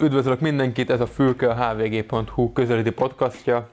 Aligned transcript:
Üdvözlök 0.00 0.40
mindenkit, 0.40 0.90
ez 0.90 1.00
a 1.00 1.06
Fülke, 1.06 1.50
a 1.50 1.54
hvg.hu 1.54 2.52
közelíti 2.52 2.90
podcastja. 2.90 3.68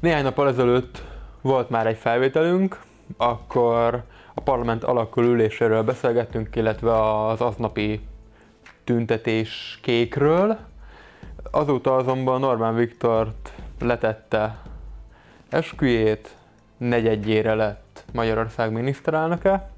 Néhány 0.00 0.22
nap 0.22 0.40
ezelőtt 0.40 1.02
volt 1.40 1.70
már 1.70 1.86
egy 1.86 1.96
felvételünk, 1.96 2.80
akkor 3.16 4.02
a 4.34 4.40
parlament 4.40 4.84
alakuló 4.84 5.28
üléséről 5.28 5.82
beszélgettünk, 5.82 6.56
illetve 6.56 7.26
az 7.26 7.40
aznapi 7.40 8.00
tüntetés 8.84 9.78
kékről. 9.82 10.58
Azóta 11.50 11.96
azonban 11.96 12.44
Orbán 12.44 12.74
Viktort 12.74 13.52
letette 13.80 14.58
esküjét, 15.48 16.36
negyedjére 16.76 17.54
lett 17.54 18.04
Magyarország 18.12 18.72
miniszterelnöke. 18.72 19.70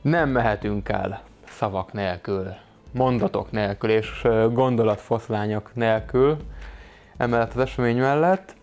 Nem 0.00 0.28
mehetünk 0.28 0.88
el 0.88 1.22
szavak 1.48 1.92
nélkül, 1.92 2.64
mondatok 2.96 3.50
nélkül 3.50 3.90
és 3.90 4.26
gondolatfoszlányok 4.52 5.70
nélkül 5.74 6.36
emellett 7.16 7.54
az 7.54 7.60
esemény 7.60 7.98
mellett. 7.98 8.54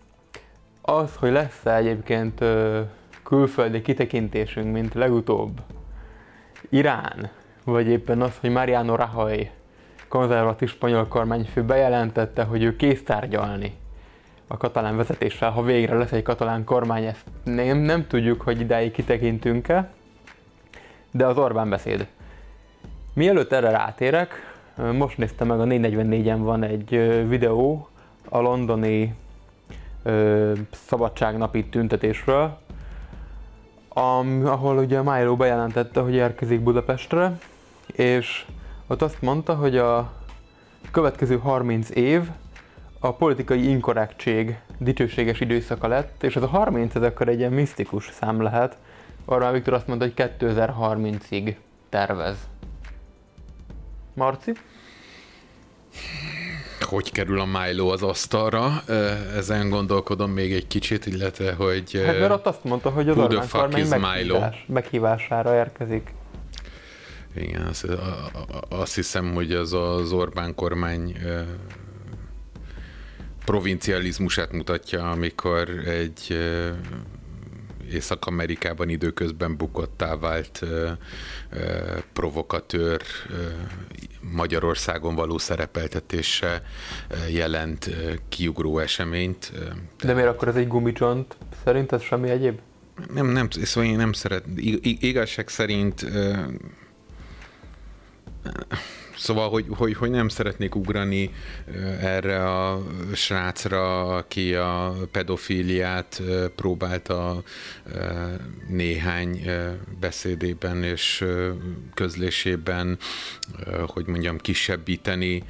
Az, 0.81 1.15
hogy 1.15 1.31
lesz-e 1.31 1.75
egyébként 1.75 2.43
külföldi 3.23 3.81
kitekintésünk, 3.81 4.73
mint 4.73 4.93
legutóbb 4.93 5.61
Irán, 6.69 7.29
vagy 7.63 7.87
éppen 7.87 8.21
az, 8.21 8.37
hogy 8.39 8.49
Mariano 8.49 8.95
Rajoy, 8.95 9.49
konzervatív 10.07 10.69
spanyol 10.69 11.07
kormányfő 11.07 11.63
bejelentette, 11.63 12.43
hogy 12.43 12.63
ő 12.63 12.75
kész 12.75 13.03
tárgyalni 13.03 13.73
a 14.47 14.57
katalán 14.57 14.97
vezetéssel, 14.97 15.51
ha 15.51 15.63
végre 15.63 15.97
lesz 15.97 16.11
egy 16.11 16.23
katalán 16.23 16.63
kormány, 16.63 17.03
ezt 17.03 17.25
nem, 17.43 17.77
nem 17.77 18.07
tudjuk, 18.07 18.41
hogy 18.41 18.59
idáig 18.59 18.91
kitekintünk-e, 18.91 19.89
de 21.11 21.25
az 21.25 21.37
Orbán 21.37 21.69
beszéd. 21.69 22.07
Mielőtt 23.13 23.51
erre 23.51 23.69
rátérek, 23.69 24.55
most 24.91 25.17
néztem 25.17 25.47
meg, 25.47 25.59
a 25.59 25.63
444-en 25.63 26.37
van 26.39 26.63
egy 26.63 26.89
videó 27.27 27.87
a 28.29 28.39
londoni 28.39 29.15
ö, 30.03 30.51
szabadságnapi 30.71 31.65
tüntetésről, 31.65 32.57
am, 33.89 34.45
ahol 34.45 34.77
ugye 34.77 35.01
Milo 35.01 35.35
bejelentette, 35.35 36.01
hogy 36.01 36.13
érkezik 36.13 36.61
Budapestre, 36.61 37.37
és 37.85 38.45
ott 38.87 39.01
azt 39.01 39.21
mondta, 39.21 39.55
hogy 39.55 39.77
a 39.77 40.11
következő 40.91 41.37
30 41.37 41.89
év 41.89 42.29
a 42.99 43.13
politikai 43.13 43.69
inkorrektség 43.69 44.59
dicsőséges 44.77 45.39
időszaka 45.39 45.87
lett, 45.87 46.23
és 46.23 46.35
ez 46.35 46.43
a 46.43 46.47
30 46.47 46.95
ez 46.95 47.03
akkor 47.03 47.27
egy 47.27 47.39
ilyen 47.39 47.53
misztikus 47.53 48.09
szám 48.11 48.41
lehet. 48.41 48.77
Orbán 49.25 49.53
Viktor 49.53 49.73
azt 49.73 49.87
mondta, 49.87 50.05
hogy 50.05 50.31
2030-ig 50.39 51.55
tervez. 51.89 52.51
Marci? 54.13 54.51
Hogy 56.79 57.11
kerül 57.11 57.39
a 57.39 57.45
Milo 57.45 57.87
az 57.87 58.03
asztalra? 58.03 58.83
Ezen 59.35 59.69
gondolkodom 59.69 60.31
még 60.31 60.53
egy 60.53 60.67
kicsit, 60.67 61.05
illetve 61.05 61.53
hogy... 61.53 62.01
Hát 62.05 62.19
mert 62.19 62.31
ott 62.31 62.45
azt 62.45 62.63
mondta, 62.63 62.89
hogy 62.89 63.09
az 63.09 63.17
Orbán 63.17 63.49
kormány 63.49 63.87
meghívás, 63.87 64.65
meghívására 64.67 65.55
érkezik. 65.55 66.13
Igen, 67.35 67.61
azt, 67.61 67.87
azt 68.69 68.95
hiszem, 68.95 69.33
hogy 69.33 69.51
az 69.51 69.73
az 69.73 70.11
Orbán 70.11 70.55
kormány 70.55 71.17
provincializmusát 73.45 74.51
mutatja, 74.51 75.11
amikor 75.11 75.69
egy 75.69 76.37
Észak-Amerikában 77.91 78.89
időközben 78.89 79.57
bukottá 79.57 80.15
vált 80.15 80.61
provokatőr 82.13 83.01
Magyarországon 84.31 85.15
való 85.15 85.37
szerepeltetése 85.37 86.61
jelent 87.29 87.89
kiugró 88.29 88.79
eseményt. 88.79 89.51
De 90.03 90.13
miért 90.13 90.29
akkor 90.29 90.47
ez 90.47 90.55
egy 90.55 90.67
gumicsont? 90.67 91.37
Szerint 91.63 91.91
ez 91.91 92.01
semmi 92.01 92.29
egyéb? 92.29 92.59
Nem, 93.13 93.27
nem, 93.27 93.49
szóval 93.49 93.89
én 93.89 93.97
nem 93.97 94.13
szeret. 94.13 94.43
Igazság 94.81 95.47
szerint 95.47 96.05
Szóval, 99.23 99.49
hogy, 99.49 99.65
hogy, 99.69 99.93
hogy 99.93 100.09
nem 100.09 100.27
szeretnék 100.29 100.75
ugrani 100.75 101.33
erre 101.99 102.49
a 102.49 102.83
srácra, 103.13 104.15
aki 104.15 104.55
a 104.55 104.95
pedofíliát 105.11 106.21
próbálta 106.55 107.43
néhány 108.67 109.49
beszédében 109.99 110.83
és 110.83 111.25
közlésében, 111.93 112.97
hogy 113.87 114.05
mondjam, 114.05 114.37
kisebbíteni, 114.37 115.43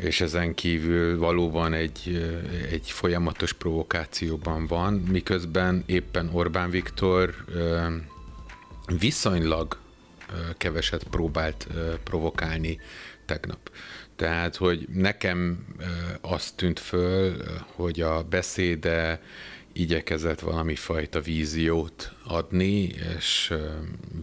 és 0.00 0.20
ezen 0.20 0.54
kívül 0.54 1.18
valóban 1.18 1.72
egy, 1.72 2.30
egy 2.70 2.90
folyamatos 2.90 3.52
provokációban 3.52 4.66
van, 4.66 4.94
miközben 4.94 5.82
éppen 5.86 6.30
Orbán 6.32 6.70
Viktor 6.70 7.34
viszonylag 8.98 9.76
keveset 10.56 11.02
próbált 11.02 11.66
provokálni 12.04 12.80
tegnap. 13.24 13.70
Tehát, 14.16 14.56
hogy 14.56 14.88
nekem 14.92 15.66
azt 16.20 16.56
tűnt 16.56 16.78
föl, 16.78 17.42
hogy 17.74 18.00
a 18.00 18.22
beszéde 18.22 19.20
igyekezett 19.72 20.40
valami 20.40 20.74
fajta 20.74 21.20
víziót 21.20 22.12
adni, 22.28 22.90
és 23.18 23.54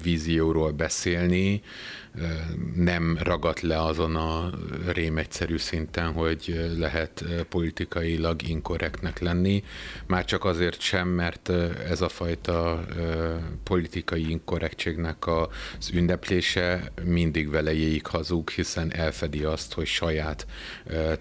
vízióról 0.03 0.71
beszélni, 0.71 1.61
nem 2.75 3.17
ragadt 3.21 3.61
le 3.61 3.81
azon 3.81 4.15
a 4.15 4.49
rém 4.93 5.17
egyszerű 5.17 5.57
szinten, 5.57 6.11
hogy 6.11 6.71
lehet 6.77 7.25
politikailag 7.49 8.47
inkorrektnek 8.47 9.19
lenni, 9.19 9.63
már 10.07 10.25
csak 10.25 10.45
azért 10.45 10.79
sem, 10.81 11.07
mert 11.07 11.49
ez 11.89 12.01
a 12.01 12.09
fajta 12.09 12.85
politikai 13.63 14.29
inkorrektségnek 14.29 15.27
az 15.27 15.89
ünneplése 15.93 16.91
mindig 17.03 17.49
velejéig 17.49 18.05
hazug, 18.05 18.49
hiszen 18.49 18.93
elfedi 18.93 19.43
azt, 19.43 19.73
hogy 19.73 19.85
saját 19.85 20.47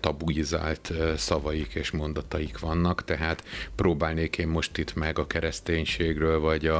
tabuizált 0.01 0.93
szavaik 1.17 1.75
és 1.75 1.91
mondataik 1.91 2.59
vannak, 2.59 3.05
tehát 3.05 3.45
próbálnék 3.75 4.39
én 4.39 4.49
most 4.49 4.79
itt 4.79 4.95
meg 4.95 5.19
a 5.19 5.27
kereszténységről 5.27 6.41
vagy 6.41 6.67
a 6.67 6.74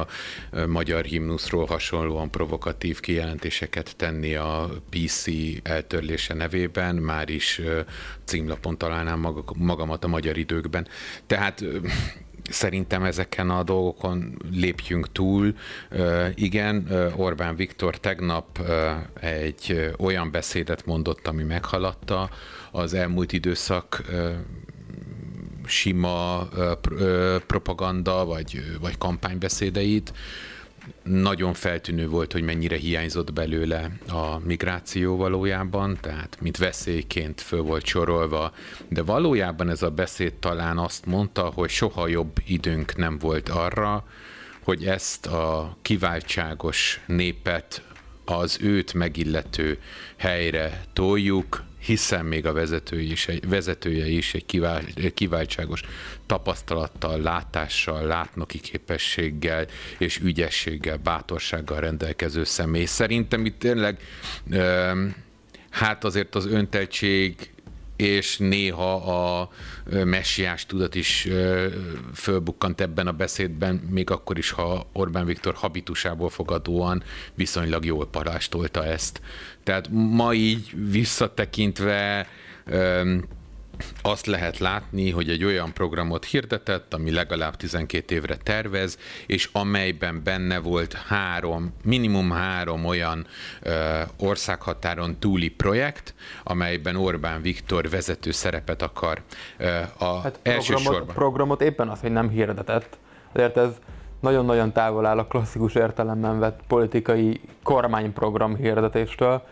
magyar 0.67 1.03
himnuszról 1.03 1.65
hasonlóan 1.65 2.31
provokatív 2.31 2.99
kijelentéseket 2.99 3.95
tenni 3.95 4.35
a 4.35 4.69
PC 4.89 5.25
eltörlése 5.63 6.33
nevében, 6.33 6.95
már 6.95 7.29
is 7.29 7.61
címlapon 8.23 8.77
találnám 8.77 9.27
magamat 9.57 10.03
a 10.03 10.07
magyar 10.07 10.37
időkben. 10.37 10.87
Tehát 11.27 11.63
Szerintem 12.49 13.03
ezeken 13.03 13.49
a 13.49 13.63
dolgokon 13.63 14.37
lépjünk 14.51 15.11
túl. 15.11 15.55
Igen, 16.33 16.87
Orbán 17.15 17.55
Viktor 17.55 17.97
tegnap 17.97 18.59
egy 19.19 19.91
olyan 19.97 20.31
beszédet 20.31 20.85
mondott, 20.85 21.27
ami 21.27 21.43
meghaladta 21.43 22.29
az 22.71 22.93
elmúlt 22.93 23.33
időszak 23.33 24.03
sima 25.67 26.47
propaganda 27.47 28.25
vagy, 28.25 28.77
vagy 28.81 28.97
kampánybeszédeit, 28.97 30.13
nagyon 31.03 31.53
feltűnő 31.53 32.07
volt, 32.07 32.31
hogy 32.31 32.43
mennyire 32.43 32.75
hiányzott 32.75 33.33
belőle 33.33 33.91
a 34.07 34.39
migráció 34.39 35.15
valójában, 35.17 35.97
tehát 36.01 36.37
mint 36.41 36.57
veszélyként 36.57 37.41
föl 37.41 37.61
volt 37.61 37.85
sorolva, 37.85 38.53
de 38.87 39.01
valójában 39.01 39.69
ez 39.69 39.81
a 39.81 39.89
beszéd 39.89 40.33
talán 40.33 40.77
azt 40.77 41.05
mondta, 41.05 41.41
hogy 41.41 41.69
soha 41.69 42.07
jobb 42.07 42.35
időnk 42.45 42.95
nem 42.95 43.17
volt 43.19 43.49
arra, 43.49 44.03
hogy 44.63 44.85
ezt 44.85 45.25
a 45.25 45.77
kiváltságos 45.81 47.01
népet 47.05 47.81
az 48.25 48.57
őt 48.61 48.93
megillető 48.93 49.79
helyre 50.17 50.85
toljuk, 50.93 51.63
hiszen 51.85 52.25
még 52.25 52.45
a 52.45 52.53
vezetője 52.53 53.11
is 53.11 53.27
vezetője 53.47 54.07
is 54.07 54.33
egy 54.33 54.45
kivál, 54.45 54.83
kiváltságos 55.13 55.81
tapasztalattal, 56.25 57.21
látással, 57.21 58.05
látnoki 58.05 58.59
képességgel 58.59 59.67
és 59.97 60.19
ügyességgel, 60.23 60.97
bátorsággal 60.97 61.79
rendelkező 61.79 62.43
személy. 62.43 62.85
Szerintem 62.85 63.45
itt 63.45 63.59
tényleg 63.59 63.99
hát 65.69 66.03
azért 66.03 66.35
az 66.35 66.45
önteltség 66.45 67.49
és 67.95 68.37
néha 68.37 68.95
a 68.95 69.49
messiás 70.03 70.65
tudat 70.65 70.95
is 70.95 71.27
fölbukkant 72.13 72.81
ebben 72.81 73.07
a 73.07 73.11
beszédben, 73.11 73.75
még 73.75 74.09
akkor 74.09 74.37
is, 74.37 74.51
ha 74.51 74.89
Orbán 74.93 75.25
Viktor 75.25 75.53
habitusából 75.53 76.29
fogadóan 76.29 77.03
viszonylag 77.33 77.85
jól 77.85 78.07
parástolta 78.07 78.85
ezt. 78.85 79.21
Tehát 79.63 79.89
ma 79.91 80.33
így 80.33 80.73
visszatekintve 80.91 82.27
azt 84.01 84.25
lehet 84.25 84.57
látni, 84.57 85.11
hogy 85.11 85.29
egy 85.29 85.43
olyan 85.43 85.73
programot 85.73 86.25
hirdetett, 86.25 86.93
ami 86.93 87.11
legalább 87.11 87.55
12 87.55 88.15
évre 88.15 88.35
tervez, 88.35 88.97
és 89.25 89.49
amelyben 89.51 90.21
benne 90.23 90.59
volt 90.59 90.93
három, 90.93 91.73
minimum 91.83 92.31
három 92.31 92.85
olyan 92.85 93.27
ö, 93.61 94.01
országhatáron 94.19 95.19
túli 95.19 95.49
projekt, 95.49 96.13
amelyben 96.43 96.95
Orbán 96.95 97.41
Viktor 97.41 97.89
vezető 97.89 98.31
szerepet 98.31 98.81
akar 98.81 99.21
ö, 99.57 99.79
a 99.97 100.19
hát 100.19 100.39
programot, 100.43 101.13
programot 101.13 101.61
éppen 101.61 101.89
az, 101.89 101.99
hogy 101.99 102.11
nem 102.11 102.29
hirdetett. 102.29 102.97
Ezért 103.33 103.57
ez 103.57 103.71
nagyon-nagyon 104.19 104.71
távol 104.71 105.05
áll 105.05 105.17
a 105.17 105.25
klasszikus 105.25 105.75
értelemben 105.75 106.39
vett 106.39 106.59
politikai 106.67 107.41
kormányprogram 107.63 108.55
hirdetéstől. 108.55 109.43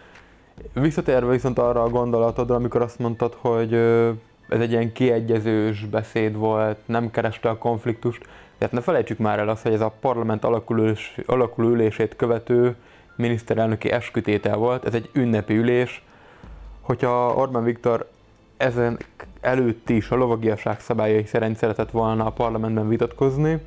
Visszatérve 0.73 1.31
viszont 1.31 1.59
arra 1.59 1.83
a 1.83 1.89
gondolatodra, 1.89 2.55
amikor 2.55 2.81
azt 2.81 3.00
mondtad, 3.00 3.33
hogy 3.38 3.73
ez 4.50 4.59
egy 4.59 4.71
ilyen 4.71 4.91
kiegyezős 4.91 5.85
beszéd 5.85 6.35
volt, 6.35 6.77
nem 6.85 7.11
kereste 7.11 7.50
a 7.50 7.57
konfliktust. 7.57 8.27
Tehát 8.57 8.73
ne 8.73 8.81
felejtsük 8.81 9.17
már 9.17 9.39
el 9.39 9.50
azt, 9.50 9.63
hogy 9.63 9.73
ez 9.73 9.81
a 9.81 9.94
parlament 10.00 10.44
alakulülés, 10.44 11.17
alakulülését 11.25 12.15
követő 12.15 12.75
miniszterelnöki 13.15 13.91
eskütétel 13.91 14.55
volt, 14.55 14.85
ez 14.85 14.94
egy 14.94 15.09
ünnepi 15.13 15.57
ülés. 15.57 16.03
Hogyha 16.81 17.33
Orbán 17.35 17.63
Viktor 17.63 18.09
ezen 18.57 18.97
előtt 19.41 19.89
is 19.89 20.09
a 20.09 20.15
lovagiaság 20.15 20.79
szabályai 20.79 21.25
szerint 21.25 21.57
szeretett 21.57 21.91
volna 21.91 22.25
a 22.25 22.31
parlamentben 22.31 22.88
vitatkozni, 22.88 23.61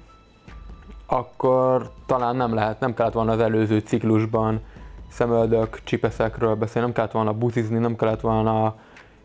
akkor 1.06 1.90
talán 2.06 2.36
nem 2.36 2.54
lehet, 2.54 2.80
nem 2.80 2.94
kellett 2.94 3.12
volna 3.12 3.32
az 3.32 3.40
előző 3.40 3.78
ciklusban 3.78 4.60
szemöldök, 5.08 5.80
csipeszekről 5.84 6.54
beszélni, 6.54 6.86
nem 6.86 6.94
kellett 6.96 7.12
volna 7.12 7.32
buzizni, 7.32 7.78
nem 7.78 7.96
kellett 7.96 8.20
volna 8.20 8.76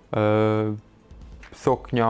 ö, 0.09 0.67
szoknya 1.51 2.09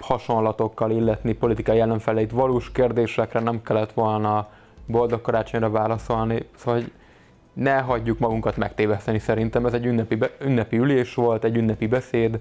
hasonlatokkal 0.00 0.90
illetni 0.90 1.32
politikai 1.32 1.80
ellenfeleit, 1.80 2.30
valós 2.30 2.72
kérdésekre 2.72 3.40
nem 3.40 3.62
kellett 3.62 3.92
volna 3.92 4.48
boldog 4.86 5.20
karácsonyra 5.20 5.70
válaszolni, 5.70 6.46
szóval 6.56 6.80
hogy 6.80 6.92
ne 7.52 7.78
hagyjuk 7.78 8.18
magunkat 8.18 8.56
megtéveszteni 8.56 9.18
szerintem, 9.18 9.66
ez 9.66 9.72
egy 9.72 9.86
ünnepi, 9.86 10.14
be, 10.14 10.30
ünnepi 10.40 10.76
ülés 10.76 11.14
volt, 11.14 11.44
egy 11.44 11.56
ünnepi 11.56 11.86
beszéd, 11.86 12.38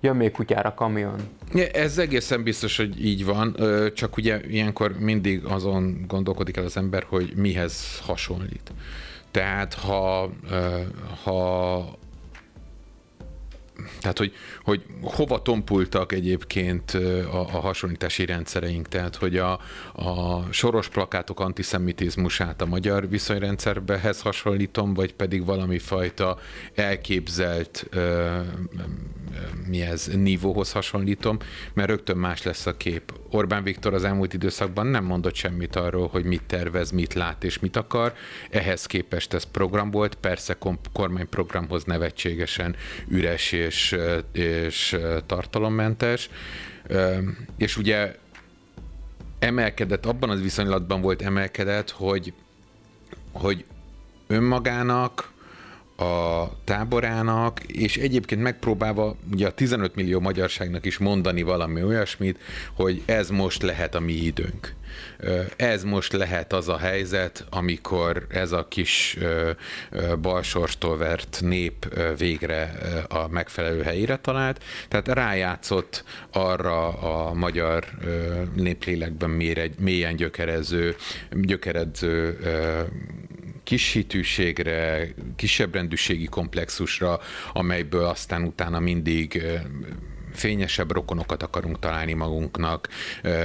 jön 0.00 0.16
még 0.16 0.32
kutyára 0.32 0.74
kamion. 0.74 1.20
Ez 1.72 1.98
egészen 1.98 2.42
biztos, 2.42 2.76
hogy 2.76 3.04
így 3.04 3.24
van, 3.24 3.56
csak 3.94 4.16
ugye 4.16 4.40
ilyenkor 4.48 4.98
mindig 4.98 5.44
azon 5.44 6.04
gondolkodik 6.08 6.56
el 6.56 6.64
az 6.64 6.76
ember, 6.76 7.04
hogy 7.08 7.32
mihez 7.36 8.00
hasonlít. 8.06 8.72
Tehát 9.30 9.74
ha, 9.74 10.30
ha 11.24 11.98
tehát, 14.00 14.18
hogy, 14.18 14.32
hogy 14.62 14.84
hova 15.02 15.42
tompultak 15.42 16.12
egyébként 16.12 16.90
a, 17.30 17.38
a 17.40 17.60
hasonlítási 17.60 18.24
rendszereink, 18.24 18.88
tehát, 18.88 19.16
hogy 19.16 19.36
a, 19.36 19.52
a 19.92 20.42
soros 20.50 20.88
plakátok 20.88 21.40
antiszemitizmusát 21.40 22.60
a 22.60 22.66
magyar 22.66 23.08
viszonyrendszerbehez 23.08 24.20
hasonlítom, 24.20 24.94
vagy 24.94 25.14
pedig 25.14 25.44
valami 25.44 25.78
fajta 25.78 26.38
elképzelt 26.74 27.88
mi 29.66 29.80
ez, 29.80 30.06
nívóhoz 30.06 30.72
hasonlítom, 30.72 31.38
mert 31.72 31.88
rögtön 31.88 32.16
más 32.16 32.42
lesz 32.42 32.66
a 32.66 32.76
kép. 32.76 33.12
Orbán 33.30 33.62
Viktor 33.62 33.94
az 33.94 34.04
elmúlt 34.04 34.34
időszakban 34.34 34.86
nem 34.86 35.04
mondott 35.04 35.34
semmit 35.34 35.76
arról, 35.76 36.08
hogy 36.08 36.24
mit 36.24 36.42
tervez, 36.42 36.90
mit 36.90 37.14
lát 37.14 37.44
és 37.44 37.58
mit 37.58 37.76
akar. 37.76 38.14
Ehhez 38.50 38.86
képest 38.86 39.34
ez 39.34 39.44
program 39.44 39.90
volt, 39.90 40.14
persze 40.14 40.56
kormányprogramhoz 40.92 41.84
nevetségesen 41.84 42.76
üres 43.08 43.52
és, 43.52 43.96
és 44.32 44.96
tartalommentes. 45.26 46.30
És 47.56 47.76
ugye 47.76 48.14
emelkedett, 49.38 50.06
abban 50.06 50.30
az 50.30 50.40
viszonylatban 50.40 51.00
volt 51.00 51.22
emelkedett, 51.22 51.90
hogy, 51.90 52.32
hogy 53.32 53.64
önmagának 54.26 55.32
a 56.00 56.50
táborának, 56.64 57.62
és 57.62 57.96
egyébként 57.96 58.42
megpróbálva 58.42 59.16
ugye 59.32 59.46
a 59.46 59.50
15 59.50 59.94
millió 59.94 60.20
magyarságnak 60.20 60.86
is 60.86 60.98
mondani 60.98 61.42
valami 61.42 61.82
olyasmit, 61.82 62.38
hogy 62.74 63.02
ez 63.04 63.30
most 63.30 63.62
lehet 63.62 63.94
a 63.94 64.00
mi 64.00 64.12
időnk. 64.12 64.74
Ez 65.56 65.84
most 65.84 66.12
lehet 66.12 66.52
az 66.52 66.68
a 66.68 66.78
helyzet, 66.78 67.46
amikor 67.50 68.26
ez 68.28 68.52
a 68.52 68.68
kis 68.68 69.18
balsorstól 70.20 70.96
vert 70.96 71.38
nép 71.42 71.98
végre 72.18 72.72
a 73.08 73.28
megfelelő 73.28 73.82
helyére 73.82 74.16
talált. 74.16 74.64
Tehát 74.88 75.08
rájátszott 75.08 76.04
arra 76.32 76.88
a 76.88 77.34
magyar 77.34 77.84
néplélekben 78.54 79.30
mélyen 79.78 80.16
gyökerező, 80.16 80.96
gyökeredző 81.30 82.38
kis 83.70 83.92
hitűségre, 83.92 85.08
kisebb 85.36 85.74
rendűségi 85.74 86.24
komplexusra, 86.24 87.20
amelyből 87.52 88.04
aztán 88.04 88.42
utána 88.44 88.80
mindig 88.80 89.42
fényesebb 90.32 90.90
rokonokat 90.90 91.42
akarunk 91.42 91.78
találni 91.78 92.12
magunknak, 92.12 92.88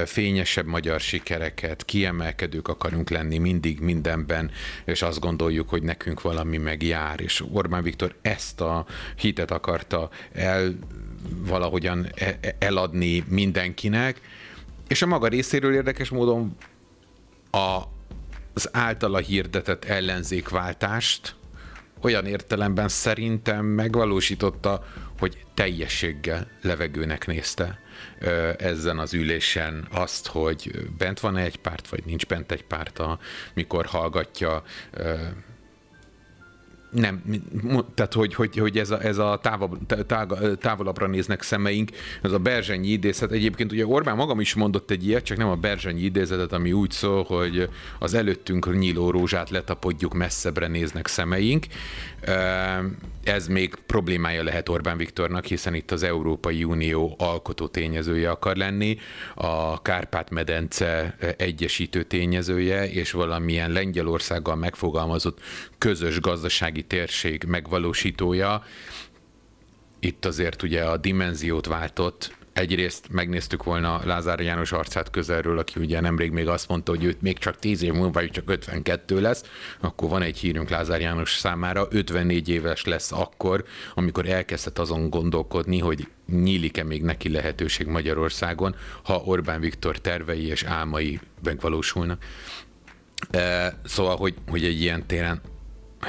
fényesebb 0.06 0.66
magyar 0.66 1.00
sikereket, 1.00 1.86
kiemelkedők 1.86 2.68
akarunk 2.68 3.10
lenni 3.10 3.38
mindig 3.38 3.80
mindenben, 3.80 4.52
és 4.86 5.02
azt 5.02 5.20
gondoljuk, 5.20 5.70
hogy 5.70 5.84
nekünk 5.84 6.22
valami 6.22 6.58
megjár, 6.58 7.22
és 7.22 7.44
Orbán 7.52 7.84
Viktor 7.84 8.16
ezt 8.22 8.62
a 8.62 8.86
hitet 9.18 9.52
akarta 9.52 10.10
el 10.34 10.78
valahogyan 11.38 12.08
e, 12.16 12.38
e, 12.42 12.56
eladni 12.60 13.24
mindenkinek, 13.28 14.22
és 14.88 15.02
a 15.02 15.06
maga 15.06 15.28
részéről 15.28 15.74
érdekes 15.74 16.10
módon 16.10 16.56
a, 17.52 17.82
az 18.56 18.70
általa 18.72 19.18
hirdetett 19.18 19.86
ellenzékváltást 19.86 21.36
olyan 22.02 22.26
értelemben 22.26 22.88
szerintem 22.88 23.66
megvalósította, 23.66 24.84
hogy 25.20 25.46
teljességgel 25.54 26.48
levegőnek 26.62 27.28
nézte 27.28 27.80
ezen 28.58 29.00
az 29.00 29.14
ülésen 29.14 29.88
azt, 29.92 30.28
hogy 30.28 30.90
bent 30.98 31.20
van 31.20 31.38
egy 31.38 31.58
párt, 31.58 31.88
vagy 31.88 32.06
nincs 32.06 32.26
bent 32.26 32.52
egy 32.52 32.64
párt, 32.64 33.02
mikor 33.54 33.86
hallgatja 33.86 34.64
nem, 36.96 37.22
tehát 37.94 38.14
hogy, 38.14 38.34
hogy, 38.34 38.58
hogy 38.58 38.78
ez 38.78 38.92
a, 38.92 39.02
ez 39.02 39.18
a 39.18 39.40
távol, 39.42 39.80
táv, 40.08 40.28
távolabbra 40.58 41.08
néznek 41.08 41.42
szemeink, 41.42 41.90
ez 42.22 42.32
a 42.32 42.40
Berzsenyi 42.40 42.88
idézet. 42.88 43.32
Egyébként 43.32 43.72
ugye 43.72 43.86
Orbán 43.86 44.16
magam 44.16 44.40
is 44.40 44.54
mondott 44.54 44.92
egy 44.92 45.08
ilyet, 45.08 45.24
csak 45.24 45.38
nem 45.38 45.48
a 45.48 45.56
Berzsenyi 45.56 46.02
idézetet, 46.02 46.54
ami 46.54 46.72
úgy 46.72 46.92
szól, 46.92 47.24
hogy 47.24 47.70
az 48.00 48.14
előttünk 48.14 48.78
nyíló 48.78 49.10
rózsát 49.10 49.50
letapodjuk, 49.50 50.14
messzebbre 50.14 50.68
néznek 50.68 51.08
szemeink. 51.08 51.66
Ez 53.24 53.48
még 53.48 53.76
problémája 53.86 54.44
lehet 54.44 54.70
Orbán 54.70 54.98
Viktornak, 54.98 55.46
hiszen 55.46 55.74
itt 55.74 55.92
az 55.92 56.04
Európai 56.04 56.64
Unió 56.64 57.16
alkotó 57.18 57.68
tényezője 57.68 58.30
akar 58.30 58.56
lenni, 58.56 58.98
a 59.36 59.82
Kárpát-medence 59.82 61.16
egyesítő 61.38 62.04
tényezője, 62.04 62.90
és 62.92 63.12
valamilyen 63.12 63.72
Lengyelországgal 63.72 64.56
megfogalmazott 64.56 65.40
közös 65.78 66.20
gazdasági 66.20 66.85
térség 66.88 67.44
megvalósítója. 67.48 68.64
Itt 70.00 70.26
azért 70.26 70.64
ugye 70.64 70.84
a 70.84 70.98
dimenziót 70.98 71.66
váltott, 71.66 72.36
egyrészt 72.56 73.06
megnéztük 73.10 73.64
volna 73.64 74.02
Lázár 74.04 74.40
János 74.40 74.72
arcát 74.72 75.10
közelről, 75.10 75.58
aki 75.58 75.80
ugye 75.80 76.00
nemrég 76.00 76.32
még 76.32 76.48
azt 76.48 76.68
mondta, 76.68 76.92
hogy 76.92 77.04
őt 77.04 77.22
még 77.22 77.38
csak 77.38 77.60
10 77.60 77.82
év 77.82 77.94
múlva, 77.94 78.12
vagy 78.12 78.32
csak 78.32 78.50
52 78.50 79.22
lesz, 79.22 79.44
akkor 79.80 80.10
van 80.10 80.22
egy 80.22 80.38
hírünk 80.38 80.70
Lázár 80.70 81.02
János 81.02 81.38
számára, 81.38 81.88
54 81.90 82.50
éves 82.50 82.84
lesz 82.84 83.12
akkor, 83.12 83.64
amikor 83.94 84.26
elkezdett 84.26 84.80
azon 84.80 85.10
gondolkodni, 85.10 85.80
hogy 85.80 86.08
nyílik-e 86.28 86.84
még 86.84 87.04
neki 87.04 87.30
lehetőség 87.30 87.88
Magyarországon, 87.88 88.76
ha 89.04 89.22
Orbán 89.26 89.60
Viktor 89.60 89.98
tervei 89.98 90.48
és 90.48 90.64
álmai 90.64 91.20
megvalósulnak. 91.44 92.24
Szóval, 93.84 94.16
hogy, 94.16 94.34
hogy 94.48 94.64
egy 94.64 94.82
ilyen 94.82 95.08
téren 95.08 95.42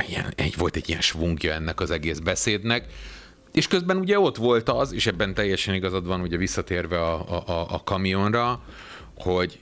ilyen, 0.08 0.32
egy, 0.36 0.56
volt 0.56 0.76
egy 0.76 0.88
ilyen 0.88 1.00
svungja 1.00 1.52
ennek 1.52 1.80
az 1.80 1.90
egész 1.90 2.18
beszédnek, 2.18 2.86
és 3.52 3.68
közben 3.68 3.96
ugye 3.96 4.18
ott 4.18 4.36
volt 4.36 4.68
az, 4.68 4.92
és 4.92 5.06
ebben 5.06 5.34
teljesen 5.34 5.74
igazad 5.74 6.06
van, 6.06 6.20
ugye 6.20 6.36
visszatérve 6.36 7.00
a, 7.00 7.42
a, 7.46 7.66
a 7.70 7.82
kamionra, 7.84 8.62
hogy 9.16 9.60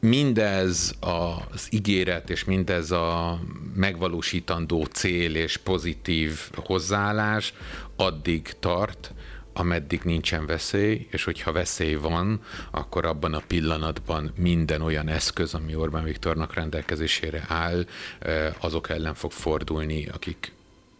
mindez 0.00 0.94
az 1.00 1.68
ígéret, 1.70 2.30
és 2.30 2.44
mindez 2.44 2.90
a 2.90 3.40
megvalósítandó 3.74 4.84
cél 4.84 5.34
és 5.34 5.56
pozitív 5.56 6.40
hozzáállás 6.54 7.54
addig 7.96 8.52
tart, 8.60 9.14
ameddig 9.54 10.00
nincsen 10.04 10.46
veszély, 10.46 11.06
és 11.10 11.24
hogyha 11.24 11.52
veszély 11.52 11.94
van, 11.94 12.40
akkor 12.70 13.04
abban 13.04 13.34
a 13.34 13.42
pillanatban 13.46 14.32
minden 14.36 14.80
olyan 14.80 15.08
eszköz, 15.08 15.54
ami 15.54 15.74
Orbán 15.74 16.04
Viktornak 16.04 16.54
rendelkezésére 16.54 17.44
áll, 17.48 17.84
azok 18.60 18.88
ellen 18.88 19.14
fog 19.14 19.30
fordulni, 19.30 20.08
akik 20.08 20.52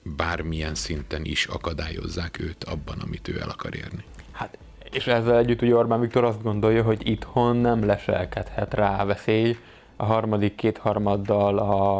bármilyen 0.02 0.75
szinten 0.75 1.25
is 1.25 1.46
akadályozzák 1.46 2.40
őt 2.40 2.64
abban, 2.64 2.99
amit 2.99 3.28
ő 3.28 3.40
el 3.40 3.49
akar 3.49 3.75
érni. 3.75 4.04
Hát, 4.32 4.58
és 4.90 5.06
ezzel 5.06 5.38
együtt 5.38 5.62
ugye 5.62 5.75
Orbán 5.75 6.00
Viktor 6.00 6.25
azt 6.25 6.42
gondolja, 6.42 6.82
hogy 6.82 7.08
itthon 7.08 7.56
nem 7.56 7.87
leselkedhet 7.87 8.75
rá 8.75 9.04
veszély 9.04 9.56
a 9.96 10.04
harmadik 10.04 10.54
kétharmaddal 10.54 11.58
a, 11.58 11.99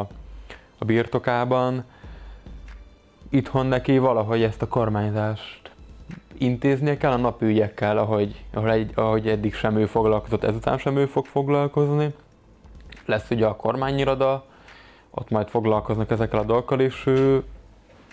a 0.79 0.85
birtokában. 0.85 1.85
Itthon 3.29 3.67
neki 3.67 3.99
valahogy 3.99 4.43
ezt 4.43 4.63
a 4.63 4.69
kormányzást 4.69 5.64
intéznie 6.39 6.97
kell 6.97 7.13
a 7.13 7.17
napi 7.17 7.45
ügyekkel, 7.45 7.99
ahogy, 7.99 8.45
ahogy, 8.53 8.91
ahogy 8.95 9.29
eddig 9.29 9.55
sem 9.55 9.77
ő 9.77 9.87
foglalkozott, 9.87 10.45
ezután 10.45 10.79
sem 10.79 10.97
ő 10.97 11.07
fog 11.07 11.27
foglalkozni. 11.27 12.15
Lesz 13.05 13.31
ugye 13.31 13.47
a 13.47 13.57
kormányirada, 13.57 14.45
ott 15.11 15.31
majd 15.31 15.49
foglalkoznak 15.49 16.11
ezekkel 16.11 16.39
a 16.39 16.45
dolgokkal, 16.45 16.81
és 16.81 17.07
ő 17.07 17.43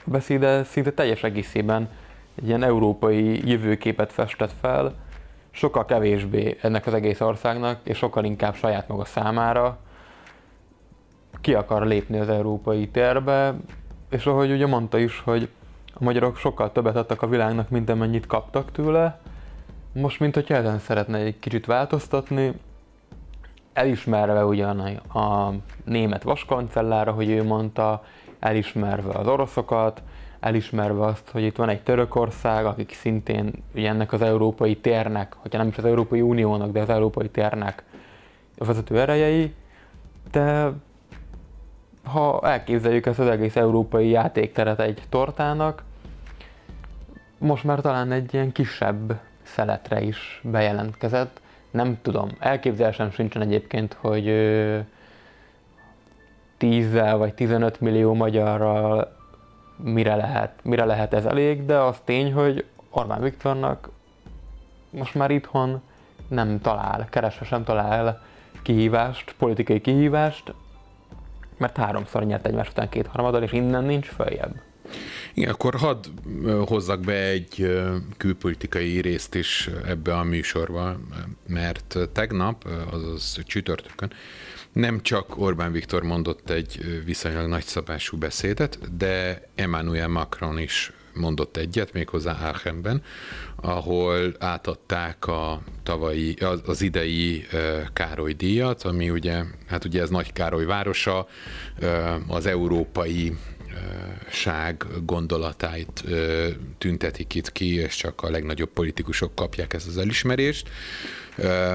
beszéde 0.04 0.64
szinte 0.64 0.92
teljes 0.92 1.24
egészében 1.24 1.90
egy 2.36 2.48
ilyen 2.48 2.64
európai 2.64 3.50
jövőképet 3.50 4.12
festett 4.12 4.54
fel, 4.62 4.94
sokkal 5.52 5.86
kevésbé 5.86 6.58
ennek 6.62 6.86
az 6.88 6.94
egész 6.94 7.20
országnak, 7.22 7.80
és 7.84 7.98
sokkal 7.98 8.24
inkább 8.24 8.56
saját 8.56 8.88
maga 8.88 9.06
számára 9.06 9.78
ki 11.42 11.54
akar 11.54 11.86
lépni 11.86 12.18
az 12.18 12.30
európai 12.30 12.88
térbe, 12.88 13.56
és 14.10 14.26
ahogy 14.26 14.52
ugye 14.52 14.68
mondta 14.68 14.98
is, 14.98 15.20
hogy 15.20 15.50
a 15.94 16.04
magyarok 16.04 16.38
sokkal 16.38 16.72
többet 16.72 16.96
adtak 16.96 17.22
a 17.22 17.28
világnak, 17.28 17.70
mint 17.70 17.90
amennyit 17.90 18.28
kaptak 18.28 18.72
tőle, 18.72 19.20
most, 19.94 20.20
mint 20.20 20.34
hogyha 20.34 20.56
ezen 20.56 20.80
szeretne 20.80 21.18
egy 21.18 21.40
kicsit 21.40 21.66
változtatni, 21.66 22.54
elismerve 23.74 24.46
ugyan 24.46 24.80
a 25.14 25.54
német 25.84 26.24
vaskancellára, 26.24 27.12
hogy 27.12 27.30
ő 27.30 27.44
mondta, 27.44 28.04
elismerve 28.40 29.14
az 29.14 29.28
oroszokat, 29.28 30.02
elismerve 30.40 31.06
azt, 31.06 31.30
hogy 31.30 31.44
itt 31.44 31.56
van 31.56 31.70
egy 31.70 31.82
Törökország, 31.82 32.66
akik 32.66 32.94
szintén 32.94 33.52
ugye 33.76 33.90
ennek 33.90 34.14
az 34.14 34.22
európai 34.22 34.78
térnek, 34.78 35.36
hogyha 35.38 35.58
nem 35.58 35.68
is 35.68 35.78
az 35.78 35.86
Európai 35.86 36.22
Uniónak, 36.22 36.72
de 36.72 36.82
az 36.82 36.90
európai 36.90 37.30
térnek 37.30 37.84
a 38.58 38.66
vezető 38.66 39.00
erejei, 39.00 39.54
de 40.32 40.72
ha 42.04 42.40
elképzeljük 42.44 43.06
ezt 43.06 43.20
az 43.20 43.28
egész 43.28 43.56
európai 43.56 44.10
játékteret 44.10 44.80
egy 44.80 45.02
tortának, 45.10 45.84
most 47.38 47.64
már 47.64 47.82
talán 47.82 48.12
egy 48.12 48.34
ilyen 48.34 48.52
kisebb 48.52 49.20
szeletre 49.44 50.02
is 50.02 50.42
bejelentkezett. 50.44 51.42
Nem 51.72 51.98
tudom, 52.02 52.30
elképzelésem 52.40 53.12
sincsen 53.12 53.42
egyébként, 53.42 53.94
hogy 53.94 54.26
10 56.58 56.94
vagy 56.94 57.34
15 57.34 57.82
millió 57.82 58.14
magyarral 58.14 59.16
mire 59.78 60.16
lehet, 60.16 60.60
mire 60.64 60.86
lehet 60.86 61.14
ez 61.14 61.26
elég, 61.26 61.66
de 61.66 61.78
az 61.78 61.98
tény, 62.04 62.34
hogy 62.34 62.66
Orbán 62.90 63.22
Viktornak 63.22 63.90
most 64.90 65.16
már 65.16 65.32
itthon 65.32 65.82
nem 66.28 66.62
talál, 66.62 67.08
keresve 67.10 67.46
sem 67.46 67.64
talál 67.64 68.22
kihívást, 68.62 69.36
politikai 69.38 69.82
kihívást, 69.82 70.54
mert 71.62 71.78
háromszor 71.78 72.26
nyert 72.26 72.46
egymás 72.46 72.70
után 72.70 72.90
két 72.90 73.08
harmadal, 73.08 73.44
és 73.44 73.52
innen 73.52 73.84
nincs 73.84 74.08
följebb. 74.08 74.62
Igen, 75.34 75.50
akkor 75.50 75.76
hadd 75.76 76.06
hozzak 76.66 77.00
be 77.00 77.14
egy 77.14 77.82
külpolitikai 78.18 79.02
részt 79.02 79.36
is 79.36 79.70
ebbe 79.86 80.18
a 80.18 80.24
műsorba, 80.24 80.96
mert 81.48 81.98
tegnap, 82.14 82.68
azaz 82.92 83.40
csütörtökön, 83.46 84.12
nem 84.72 85.02
csak 85.02 85.38
Orbán 85.38 85.72
Viktor 85.72 86.04
mondott 86.04 86.50
egy 86.50 87.02
viszonylag 87.06 87.48
nagyszabású 87.48 88.18
beszédet, 88.18 88.98
de 88.98 89.42
Emmanuel 89.56 90.08
Macron 90.08 90.58
is 90.60 90.92
mondott 91.14 91.58
egyet, 91.58 91.94
méghozzá 91.94 92.38
Aachenben, 92.42 93.04
ahol 93.56 94.36
átadták 94.40 95.28
a 95.28 95.62
tavalyi, 95.84 96.34
az, 96.34 96.62
az 96.66 96.82
idei 96.82 97.46
Károly 97.94 98.34
díjat, 98.34 98.84
ami 98.84 99.10
ugye, 99.10 99.44
hát 99.68 99.86
ugye 99.86 100.02
ez 100.02 100.10
Nagy 100.10 100.34
Károly 100.34 100.66
városa, 100.66 101.28
az 102.28 102.46
európai 102.46 103.36
ság 104.30 104.86
gondolatáit 105.06 106.04
tüntetik 106.78 107.36
itt 107.36 107.52
ki, 107.52 107.76
és 107.76 107.96
csak 107.96 108.22
a 108.22 108.30
legnagyobb 108.30 108.70
politikusok 108.70 109.36
kapják 109.36 109.74
ezt 109.74 109.88
az 109.88 109.98
elismerést. 109.98 110.70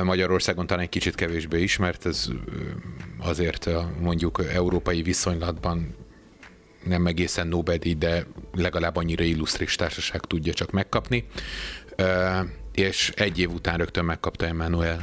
Magyarországon 0.03 0.67
talán 0.67 0.83
egy 0.83 0.89
kicsit 0.89 1.15
kevésbé 1.15 1.63
ismert, 1.63 2.07
ez 2.07 2.29
azért 3.19 3.69
mondjuk 4.01 4.45
európai 4.53 5.03
viszonylatban 5.03 5.95
nem 6.87 7.07
egészen 7.07 7.47
nobel 7.47 7.77
de 7.77 8.27
legalább 8.55 8.97
annyira 8.97 9.25
illusztris 9.25 9.75
társaság 9.75 10.21
tudja 10.21 10.53
csak 10.53 10.71
megkapni. 10.71 11.27
És 12.73 13.13
egy 13.17 13.39
év 13.39 13.51
után 13.51 13.77
rögtön 13.77 14.05
megkapta 14.05 14.47
Emmanuel 14.47 15.03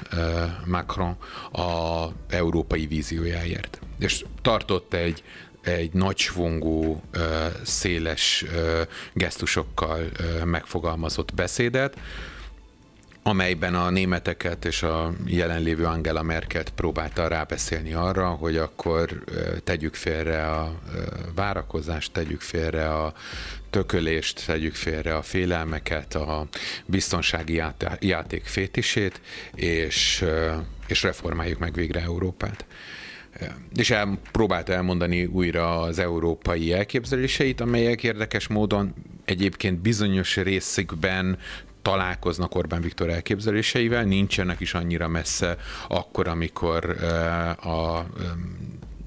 Macron 0.66 1.18
a 1.52 2.08
európai 2.30 2.88
víziójáért. 2.88 3.80
És 4.00 4.26
tartott 4.42 4.94
egy 4.94 5.24
egy 5.64 5.94
nagy 5.94 6.18
svungú, 6.18 7.02
széles 7.64 8.46
gesztusokkal 9.14 10.10
megfogalmazott 10.44 11.34
beszédet, 11.34 11.98
amelyben 13.24 13.76
a 13.76 13.90
németeket 13.90 14.66
és 14.66 14.84
a 14.84 15.14
jelenlévő 15.26 15.86
Angela 15.86 16.22
Merkelt 16.22 16.70
próbálta 16.70 17.28
rábeszélni 17.28 17.94
arra, 17.94 18.30
hogy 18.30 18.58
akkor 18.58 19.24
tegyük 19.64 19.96
félre 19.96 20.52
a 20.52 20.80
várakozást, 21.36 22.12
tegyük 22.12 22.42
félre 22.42 22.94
a 22.94 23.14
tökölést, 23.70 24.46
tegyük 24.46 24.76
félre 24.76 25.16
a 25.16 25.22
félelmeket, 25.22 26.16
a 26.16 26.48
biztonsági 26.86 27.62
játék 28.00 28.46
fétisét, 28.46 29.22
és, 29.56 30.26
és 30.88 31.04
reformáljuk 31.04 31.60
meg 31.60 31.74
végre 31.74 32.02
Európát. 32.02 32.66
És 33.76 33.92
el, 33.92 34.20
próbálta 34.32 34.74
elmondani 34.74 35.26
újra 35.26 35.80
az 35.82 36.00
európai 36.00 36.74
elképzeléseit, 36.74 37.62
amelyek 37.62 38.04
érdekes 38.04 38.48
módon 38.48 38.94
egyébként 39.26 39.80
bizonyos 39.80 40.38
részükben 40.38 41.38
találkoznak 41.84 42.56
Orbán 42.56 42.82
Viktor 42.82 43.10
elképzeléseivel, 43.10 44.04
nincsenek 44.04 44.60
is 44.60 44.74
annyira 44.74 45.08
messze 45.08 45.58
akkor, 45.88 46.28
amikor 46.28 46.90
a 47.64 48.06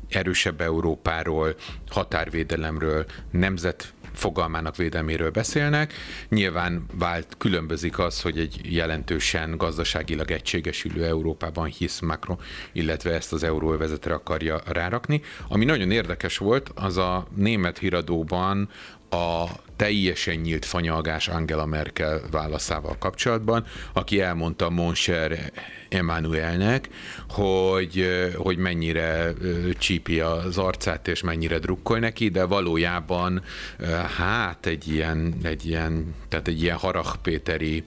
erősebb 0.09 0.61
Európáról, 0.61 1.55
határvédelemről, 1.89 3.07
nemzet 3.31 3.95
fogalmának 4.13 4.77
védelméről 4.77 5.31
beszélnek. 5.31 5.93
Nyilván 6.29 6.87
vált, 6.93 7.35
különbözik 7.39 7.99
az, 7.99 8.21
hogy 8.21 8.39
egy 8.39 8.61
jelentősen 8.75 9.57
gazdaságilag 9.57 10.31
egységesülő 10.31 11.05
Európában 11.05 11.67
hisz 11.67 12.01
Macron, 12.01 12.39
illetve 12.73 13.13
ezt 13.13 13.33
az 13.33 13.43
euróvezetre 13.43 14.15
akarja 14.15 14.61
rárakni. 14.67 15.23
Ami 15.49 15.65
nagyon 15.65 15.91
érdekes 15.91 16.39
volt, 16.39 16.71
az 16.75 16.97
a 16.97 17.27
német 17.35 17.79
híradóban 17.79 18.69
a 19.11 19.45
teljesen 19.77 20.37
nyílt 20.37 20.65
fanyalgás 20.65 21.29
Angela 21.29 21.67
Merkel 21.67 22.21
válaszával 22.31 22.97
kapcsolatban, 22.99 23.67
aki 23.93 24.21
elmondta 24.21 24.71
Monser 24.71 25.53
Emmanuelnek, 25.89 26.89
hogy, 27.29 28.07
hogy 28.37 28.57
mennyire 28.57 29.33
csípi 29.79 30.21
az 30.21 30.59
arcát, 30.59 31.09
és 31.09 31.23
mennyire 31.23 31.59
drukkol 31.59 31.99
neki, 31.99 32.29
de 32.29 32.45
valójában 32.45 33.43
hát 34.17 34.67
egy 34.67 34.89
ilyen, 34.89 35.35
egy 35.43 35.67
ilyen, 35.67 36.15
tehát 36.29 36.49
egy 36.49 36.63
ilyen 36.63 36.77
Harach 36.77 37.17
Péteri 37.17 37.85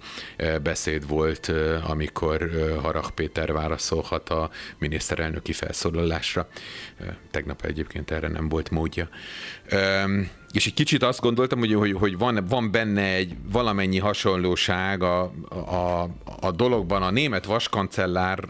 beszéd 0.63 1.07
volt, 1.07 1.51
amikor 1.87 2.49
Harach 2.81 3.09
Péter 3.11 3.53
válaszolhat 3.53 4.29
a 4.29 4.49
miniszterelnöki 4.77 5.53
felszólalásra. 5.53 6.47
Tegnap 7.31 7.65
egyébként 7.65 8.11
erre 8.11 8.27
nem 8.27 8.49
volt 8.49 8.69
módja 8.69 9.09
és 10.51 10.65
egy 10.65 10.73
kicsit 10.73 11.03
azt 11.03 11.19
gondoltam, 11.19 11.59
hogy, 11.59 11.73
hogy, 11.79 11.93
hogy 11.93 12.17
van, 12.17 12.45
van 12.49 12.71
benne 12.71 13.13
egy 13.13 13.35
valamennyi 13.51 13.99
hasonlóság 13.99 15.03
a, 15.03 15.21
a, 15.49 16.09
a 16.39 16.51
dologban. 16.51 17.01
A 17.01 17.11
német 17.11 17.45
vaskancellár 17.45 18.47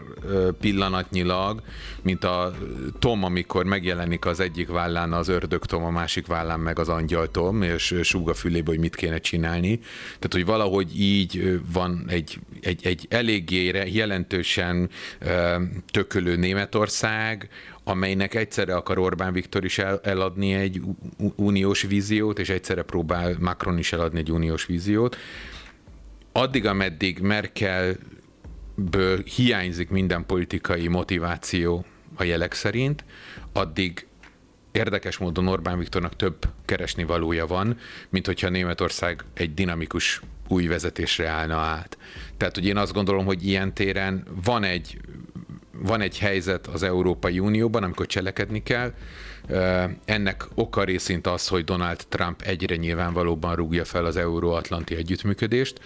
pillanatnyilag, 0.60 1.62
mint 2.02 2.24
a 2.24 2.52
Tom, 2.98 3.24
amikor 3.24 3.64
megjelenik 3.64 4.26
az 4.26 4.40
egyik 4.40 4.68
vállán 4.68 5.12
az 5.12 5.28
ördög 5.28 5.64
Tom, 5.64 5.84
a 5.84 5.90
másik 5.90 6.26
vállán 6.26 6.60
meg 6.60 6.78
az 6.78 6.88
angyal 6.88 7.30
Tom, 7.30 7.62
és 7.62 7.94
súg 8.02 8.28
a 8.28 8.34
fülébe, 8.34 8.70
hogy 8.70 8.78
mit 8.78 8.96
kéne 8.96 9.18
csinálni. 9.18 9.78
Tehát, 10.04 10.32
hogy 10.32 10.44
valahogy 10.44 11.00
így 11.00 11.60
van 11.72 12.04
egy, 12.08 12.38
egy, 12.62 12.86
egy 12.86 13.06
eléggé 13.10 13.84
jelentősen 13.92 14.90
tökölő 15.90 16.36
Németország, 16.36 17.48
amelynek 17.84 18.34
egyszerre 18.34 18.74
akar 18.74 18.98
Orbán 18.98 19.32
Viktor 19.32 19.64
is 19.64 19.78
el, 19.78 20.00
eladni 20.02 20.54
egy 20.54 20.80
uniós 21.36 21.82
víziót, 21.82 22.38
és 22.38 22.48
egyszerre 22.48 22.82
próbál 22.82 23.36
Macron 23.38 23.78
is 23.78 23.92
eladni 23.92 24.18
egy 24.18 24.30
uniós 24.30 24.66
víziót. 24.66 25.16
Addig, 26.32 26.66
ameddig 26.66 27.18
Merkelből 27.18 27.98
hiányzik 29.36 29.88
minden 29.90 30.26
politikai 30.26 30.88
motiváció 30.88 31.84
a 32.14 32.24
jelek 32.24 32.54
szerint, 32.54 33.04
addig 33.52 34.06
érdekes 34.72 35.18
módon 35.18 35.48
Orbán 35.48 35.78
Viktornak 35.78 36.16
több 36.16 36.38
keresni 36.64 37.04
valója 37.04 37.46
van, 37.46 37.76
mint 38.08 38.26
hogyha 38.26 38.48
Németország 38.48 39.24
egy 39.34 39.54
dinamikus 39.54 40.20
új 40.50 40.66
vezetésre 40.66 41.28
állna 41.28 41.56
át. 41.56 41.98
Tehát, 42.36 42.54
hogy 42.54 42.66
én 42.66 42.76
azt 42.76 42.92
gondolom, 42.92 43.24
hogy 43.24 43.46
ilyen 43.46 43.74
téren 43.74 44.24
van 44.44 44.64
egy, 44.64 44.98
van 45.72 46.00
egy 46.00 46.18
helyzet 46.18 46.66
az 46.66 46.82
Európai 46.82 47.38
Unióban, 47.38 47.82
amikor 47.82 48.06
cselekedni 48.06 48.62
kell, 48.62 48.92
ennek 50.04 50.46
oka 50.54 50.84
részint 50.84 51.26
az, 51.26 51.48
hogy 51.48 51.64
Donald 51.64 52.00
Trump 52.08 52.42
egyre 52.42 52.76
nyilvánvalóban 52.76 53.54
rúgja 53.54 53.84
fel 53.84 54.04
az 54.04 54.16
euróatlanti 54.16 54.96
együttműködést. 54.96 55.80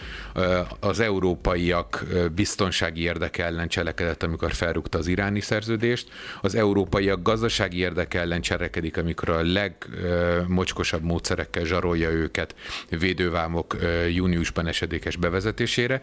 Az 0.81 1.01
európaiak 1.01 2.05
biztonsági 2.35 3.03
érdeke 3.03 3.45
ellen 3.45 3.69
cselekedett, 3.69 4.23
amikor 4.23 4.53
felrúgta 4.53 4.99
az 4.99 5.07
iráni 5.07 5.41
szerződést. 5.41 6.09
Az 6.41 6.55
európaiak 6.55 7.23
gazdasági 7.23 7.79
érdeke 7.79 8.21
ellen 8.21 8.41
cselekedik, 8.41 8.97
amikor 8.97 9.29
a 9.29 9.43
legmocskosabb 9.43 11.03
módszerekkel 11.03 11.65
zsarolja 11.65 12.11
őket 12.11 12.55
védővámok 12.89 13.77
júniusban 14.13 14.67
esedékes 14.67 15.17
bevezetésére. 15.17 16.03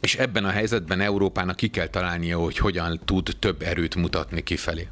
És 0.00 0.16
ebben 0.16 0.44
a 0.44 0.50
helyzetben 0.50 1.00
Európának 1.00 1.56
ki 1.56 1.68
kell 1.68 1.86
találnia, 1.86 2.38
hogy 2.38 2.56
hogyan 2.58 3.00
tud 3.04 3.28
több 3.38 3.62
erőt 3.62 3.94
mutatni 3.94 4.42
kifelé. 4.42 4.88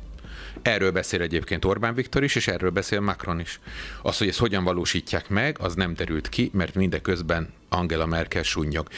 Erről 0.62 0.90
beszél 0.90 1.21
egyébként 1.21 1.64
Orbán 1.64 1.95
Viktor 1.95 2.25
is, 2.25 2.35
és 2.35 2.49
erről 2.49 2.71
beszél 2.71 3.00
Macron 3.00 3.40
is. 3.40 3.61
Az, 4.02 4.19
hogy 4.19 4.28
ezt 4.28 4.38
hogyan 4.38 4.64
valósítják 4.64 5.28
meg, 5.28 5.57
az 5.61 5.75
nem 5.75 5.95
derült 5.95 6.28
ki, 6.28 6.50
mert 6.52 6.75
mindeközben 6.75 7.52
Angela 7.69 8.07
Merkel 8.07 8.42
sunnyog. 8.42 8.88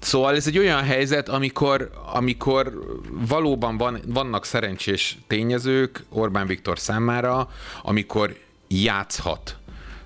Szóval 0.00 0.34
ez 0.34 0.46
egy 0.46 0.58
olyan 0.58 0.82
helyzet, 0.82 1.28
amikor, 1.28 1.90
amikor 2.12 2.80
valóban 3.28 3.76
van, 3.76 4.00
vannak 4.06 4.44
szerencsés 4.44 5.18
tényezők 5.26 6.04
Orbán 6.08 6.46
Viktor 6.46 6.78
számára, 6.78 7.48
amikor 7.82 8.36
játszhat 8.68 9.56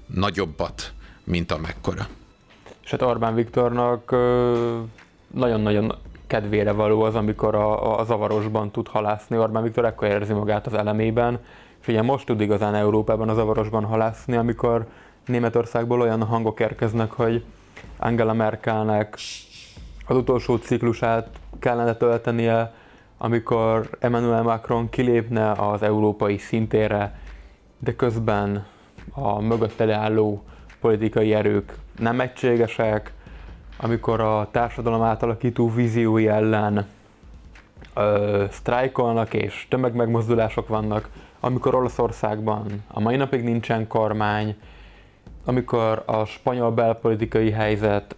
nagyobbat, 0.06 0.92
mint 1.24 1.52
amekkora. 1.52 2.08
És 2.84 2.90
hát 2.90 3.02
Orbán 3.02 3.34
Viktornak 3.34 4.10
nagyon-nagyon 5.34 5.94
kedvére 6.28 6.72
való 6.72 7.02
az, 7.02 7.14
amikor 7.14 7.54
a, 7.54 7.98
a 7.98 8.04
zavarosban 8.04 8.70
tud 8.70 8.88
halászni. 8.88 9.38
Orbán 9.38 9.62
Viktor 9.62 9.84
ekkor 9.84 10.08
érzi 10.08 10.32
magát 10.32 10.66
az 10.66 10.74
elemében, 10.74 11.38
és 11.80 11.88
ugye 11.88 12.02
most 12.02 12.26
tud 12.26 12.40
igazán 12.40 12.74
Európában 12.74 13.28
a 13.28 13.34
zavarosban 13.34 13.84
halászni, 13.84 14.36
amikor 14.36 14.86
Németországból 15.26 16.00
olyan 16.00 16.22
hangok 16.22 16.60
érkeznek, 16.60 17.10
hogy 17.10 17.44
Angela 17.96 18.32
Merkelnek 18.32 19.14
az 20.06 20.16
utolsó 20.16 20.56
ciklusát 20.56 21.28
kellene 21.58 21.94
töltenie, 21.94 22.72
amikor 23.18 23.90
Emmanuel 23.98 24.42
Macron 24.42 24.88
kilépne 24.88 25.50
az 25.52 25.82
európai 25.82 26.38
szintére, 26.38 27.18
de 27.78 27.96
közben 27.96 28.66
a 29.12 29.40
mögötte 29.40 29.94
álló 29.94 30.42
politikai 30.80 31.34
erők 31.34 31.74
nem 31.98 32.20
egységesek, 32.20 33.12
amikor 33.80 34.20
a 34.20 34.48
társadalom 34.50 35.02
átalakító 35.02 35.74
víziói 35.74 36.28
ellen 36.28 36.86
ö, 37.94 38.44
sztrájkolnak 38.50 39.34
és 39.34 39.66
tömegmegmozdulások 39.68 40.68
vannak, 40.68 41.08
amikor 41.40 41.74
Olaszországban 41.74 42.84
a 42.86 43.00
mai 43.00 43.16
napig 43.16 43.42
nincsen 43.42 43.86
kormány, 43.86 44.56
amikor 45.44 46.02
a 46.06 46.24
spanyol 46.24 46.70
belpolitikai 46.70 47.50
helyzet 47.50 48.16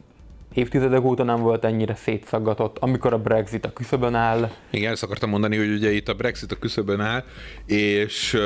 évtizedek 0.55 1.05
óta 1.05 1.23
nem 1.23 1.41
volt 1.41 1.65
ennyire 1.65 1.95
szétszaggatott, 1.95 2.79
amikor 2.79 3.13
a 3.13 3.19
Brexit 3.19 3.65
a 3.65 3.73
küszöbön 3.73 4.15
áll. 4.15 4.51
Igen, 4.71 4.93
ezt 4.93 5.03
akartam 5.03 5.31
mondani, 5.31 5.57
hogy 5.57 5.73
ugye 5.73 5.91
itt 5.91 6.09
a 6.09 6.15
Brexit 6.15 6.53
a 6.53 6.57
küszöbön 6.57 7.01
áll, 7.01 7.25
és 7.67 8.39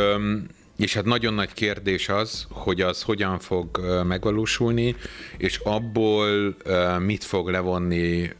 és 0.76 0.94
hát 0.94 1.04
nagyon 1.04 1.34
nagy 1.34 1.52
kérdés 1.52 2.08
az, 2.08 2.46
hogy 2.50 2.80
az 2.80 3.02
hogyan 3.02 3.38
fog 3.38 3.80
megvalósulni, 4.06 4.96
és 5.36 5.58
abból 5.58 6.56
mit 6.98 7.24
fog 7.24 7.48
levonni 7.48 8.30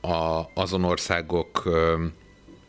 a, 0.00 0.42
azon 0.54 0.84
országok 0.84 1.68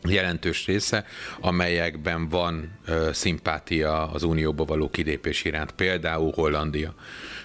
jelentős 0.08 0.66
része, 0.66 1.04
amelyekben 1.40 2.28
van 2.28 2.78
szimpátia 3.12 4.10
az 4.10 4.22
unióba 4.22 4.64
való 4.64 4.90
kilépés 4.90 5.44
iránt, 5.44 5.72
például 5.72 6.32
Hollandia. 6.34 6.94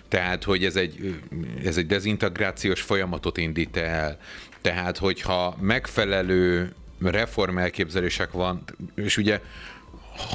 Tehát, 0.08 0.44
hogy 0.44 0.66
ez 0.66 0.76
egy, 0.76 1.22
ez 1.64 1.78
egy 1.78 1.86
dezintegrációs 1.86 2.82
folyamatot 2.82 3.38
indít 3.38 3.78
el. 3.78 4.18
Tehát, 4.62 4.98
hogyha 4.98 5.58
megfelelő 5.60 6.74
reformelképzelések 7.02 8.32
van, 8.32 8.64
és 8.96 9.18
ugye 9.18 9.42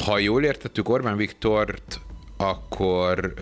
ha 0.05 0.19
jól 0.19 0.45
értettük 0.45 0.89
Orbán 0.89 1.17
Viktort, 1.17 2.01
akkor 2.37 3.35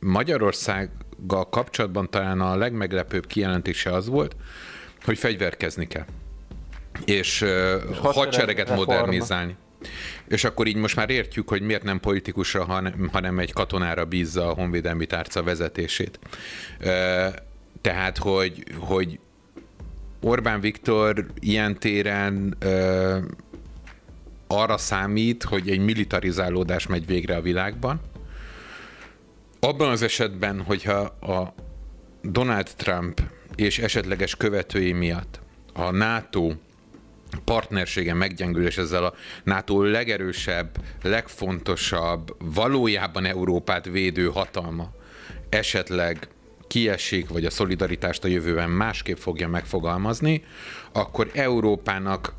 Magyarországgal 0.00 1.48
kapcsolatban 1.50 2.10
talán 2.10 2.40
a 2.40 2.56
legmeglepőbb 2.56 3.26
kijelentése 3.26 3.92
az 3.92 4.08
volt, 4.08 4.36
hogy 5.04 5.18
fegyverkezni 5.18 5.86
kell. 5.86 6.06
És 7.04 7.40
uh, 7.40 7.96
hadsereget 7.96 8.68
reforma. 8.68 8.92
modernizálni. 8.92 9.56
És 10.28 10.44
akkor 10.44 10.66
így 10.66 10.76
most 10.76 10.96
már 10.96 11.10
értjük, 11.10 11.48
hogy 11.48 11.62
miért 11.62 11.82
nem 11.82 12.00
politikusra, 12.00 12.64
hanem, 12.64 13.08
hanem 13.12 13.38
egy 13.38 13.52
katonára 13.52 14.04
bízza 14.04 14.48
a 14.48 14.54
honvédelmi 14.54 15.06
tárca 15.06 15.42
vezetését. 15.42 16.18
Tehát, 17.80 18.18
hogy, 18.18 18.64
hogy 18.78 19.18
Orbán 20.20 20.60
Viktor 20.60 21.26
ilyen 21.38 21.78
téren 21.78 22.56
arra 24.46 24.76
számít, 24.76 25.42
hogy 25.42 25.70
egy 25.70 25.84
militarizálódás 25.84 26.86
megy 26.86 27.06
végre 27.06 27.36
a 27.36 27.40
világban. 27.40 28.00
Abban 29.60 29.90
az 29.90 30.02
esetben, 30.02 30.62
hogyha 30.62 30.98
a 31.04 31.54
Donald 32.22 32.70
Trump 32.76 33.20
és 33.54 33.78
esetleges 33.78 34.36
követői 34.36 34.92
miatt 34.92 35.40
a 35.72 35.90
NATO 35.90 36.52
partnersége 37.44 38.14
meggyengül, 38.14 38.66
és 38.66 38.78
ezzel 38.78 39.04
a 39.04 39.14
NATO 39.44 39.82
legerősebb, 39.82 40.78
legfontosabb, 41.02 42.36
valójában 42.38 43.24
Európát 43.24 43.84
védő 43.84 44.26
hatalma 44.26 44.90
esetleg 45.48 46.28
kiesik, 46.68 47.28
vagy 47.28 47.44
a 47.44 47.50
szolidaritást 47.50 48.24
a 48.24 48.28
jövőben 48.28 48.70
másképp 48.70 49.16
fogja 49.16 49.48
megfogalmazni, 49.48 50.42
akkor 50.92 51.30
Európának 51.32 52.34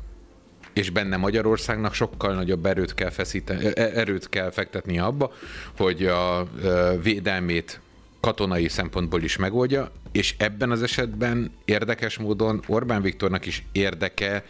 és 0.76 0.90
benne 0.90 1.16
Magyarországnak 1.16 1.94
sokkal 1.94 2.34
nagyobb 2.34 2.66
erőt 2.66 2.94
kell, 2.94 3.10
feszíteni, 3.10 3.64
e, 3.64 3.72
erőt 3.94 4.28
kell 4.28 4.50
fektetni 4.50 4.98
abba, 4.98 5.32
hogy 5.76 6.06
a 6.06 6.46
védelmét 7.02 7.80
katonai 8.20 8.68
szempontból 8.68 9.22
is 9.22 9.36
megoldja, 9.36 9.90
és 10.12 10.34
ebben 10.38 10.70
az 10.70 10.82
esetben 10.82 11.52
érdekes 11.64 12.18
módon 12.18 12.62
Orbán 12.66 13.02
Viktornak 13.02 13.46
is 13.46 13.64
érdeke 13.72 14.44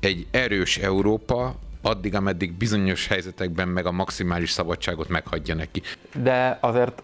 egy 0.00 0.26
erős 0.30 0.78
Európa, 0.78 1.58
addig, 1.82 2.14
ameddig 2.14 2.52
bizonyos 2.52 3.06
helyzetekben 3.06 3.68
meg 3.68 3.86
a 3.86 3.92
maximális 3.92 4.50
szabadságot 4.50 5.08
meghagyja 5.08 5.54
neki. 5.54 5.82
De 6.22 6.58
azért 6.60 7.02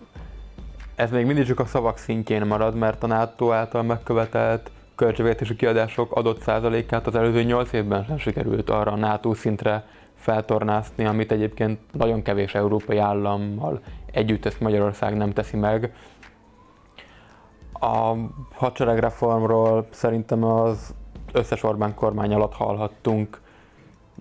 ez 0.95 1.11
még 1.11 1.27
mindig 1.27 1.47
csak 1.47 1.61
a 1.61 1.67
szavak 1.67 1.99
szintjén 1.99 2.47
marad, 2.47 2.75
mert 2.75 3.03
a 3.03 3.07
NATO 3.07 3.53
által 3.53 3.83
megkövetelt 3.83 4.71
költségvetési 4.95 5.57
kiadások 5.57 6.13
adott 6.13 6.41
százalékát 6.41 7.07
az 7.07 7.15
előző 7.15 7.43
8 7.43 7.73
évben 7.73 8.05
sem 8.05 8.19
sikerült 8.19 8.71
arra 8.71 8.93
a 8.93 8.97
NATO 8.97 9.35
szintre 9.35 9.85
feltornászni, 10.15 11.05
amit 11.05 11.33
egyébként 11.33 11.79
nagyon 11.93 12.23
kevés 12.23 12.55
európai 12.55 12.99
állammal 12.99 13.81
együtt 14.13 14.45
ezt 14.45 14.61
Magyarország 14.61 15.17
nem 15.17 15.33
teszi 15.33 15.57
meg. 15.57 15.95
A 17.73 18.15
hadseregreformról 18.53 19.87
szerintem 19.91 20.45
az 20.45 20.95
összes 21.33 21.63
Orbán 21.63 21.95
kormány 21.95 22.35
alatt 22.35 22.55
hallhattunk 22.55 23.41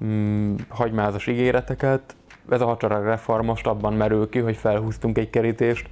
mm, 0.03 0.55
hagymázas 0.69 1.27
ígéreteket. 1.27 2.15
Ez 2.49 2.61
a 2.61 2.65
hadseregreform 2.65 3.45
most 3.45 3.67
abban 3.67 3.93
merül 3.93 4.29
ki, 4.29 4.39
hogy 4.39 4.55
felhúztunk 4.55 5.17
egy 5.17 5.29
kerítést 5.29 5.89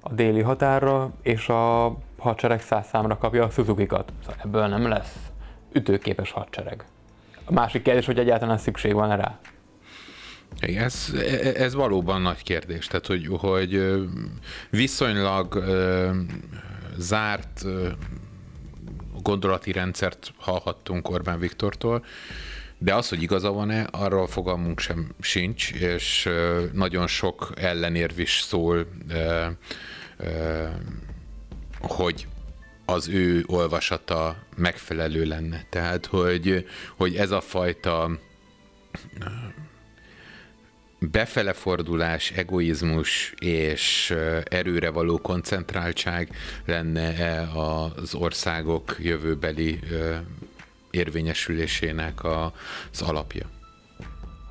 a 0.00 0.12
déli 0.12 0.40
határra, 0.42 1.10
és 1.22 1.48
a 1.48 1.96
hadsereg 2.18 2.60
száz 2.62 2.86
számra 2.86 3.18
kapja 3.18 3.44
a 3.44 3.50
Suzuki-kat. 3.50 4.12
Szóval 4.20 4.40
ebből 4.44 4.66
nem 4.66 4.88
lesz 4.88 5.14
ütőképes 5.72 6.30
hadsereg. 6.30 6.84
A 7.44 7.52
másik 7.52 7.82
kérdés, 7.82 8.06
hogy 8.06 8.18
egyáltalán 8.18 8.58
szükség 8.58 8.92
van 8.92 9.16
rá. 9.16 9.38
Ez, 10.60 11.12
ez 11.54 11.74
valóban 11.74 12.20
nagy 12.20 12.42
kérdés. 12.42 12.86
Tehát, 12.86 13.06
hogy, 13.06 13.28
hogy 13.30 14.02
viszonylag 14.70 15.64
zárt 16.96 17.64
gondolati 19.22 19.72
rendszert 19.72 20.32
hallhattunk 20.38 21.10
Orbán 21.10 21.38
Viktortól, 21.38 22.04
de 22.78 22.94
az, 22.94 23.08
hogy 23.08 23.22
igaza 23.22 23.52
van-e, 23.52 23.86
arról 23.90 24.26
fogalmunk 24.26 24.80
sem 24.80 25.14
sincs, 25.20 25.72
és 25.72 26.28
nagyon 26.72 27.06
sok 27.06 27.52
ellenérv 27.56 28.18
is 28.18 28.40
szól 28.40 28.86
hogy 31.90 32.26
az 32.84 33.08
ő 33.08 33.44
olvasata 33.46 34.36
megfelelő 34.56 35.24
lenne. 35.24 35.64
Tehát, 35.70 36.06
hogy, 36.06 36.66
hogy 36.96 37.14
ez 37.16 37.30
a 37.30 37.40
fajta 37.40 38.10
befele 40.98 41.52
fordulás, 41.52 42.30
egoizmus 42.30 43.34
és 43.38 44.14
erőre 44.44 44.90
való 44.90 45.18
koncentráltság 45.18 46.30
lenne 46.64 47.40
az 47.54 48.14
országok 48.14 48.96
jövőbeli 48.98 49.78
érvényesülésének 50.90 52.24
az 52.24 53.02
alapja? 53.02 53.46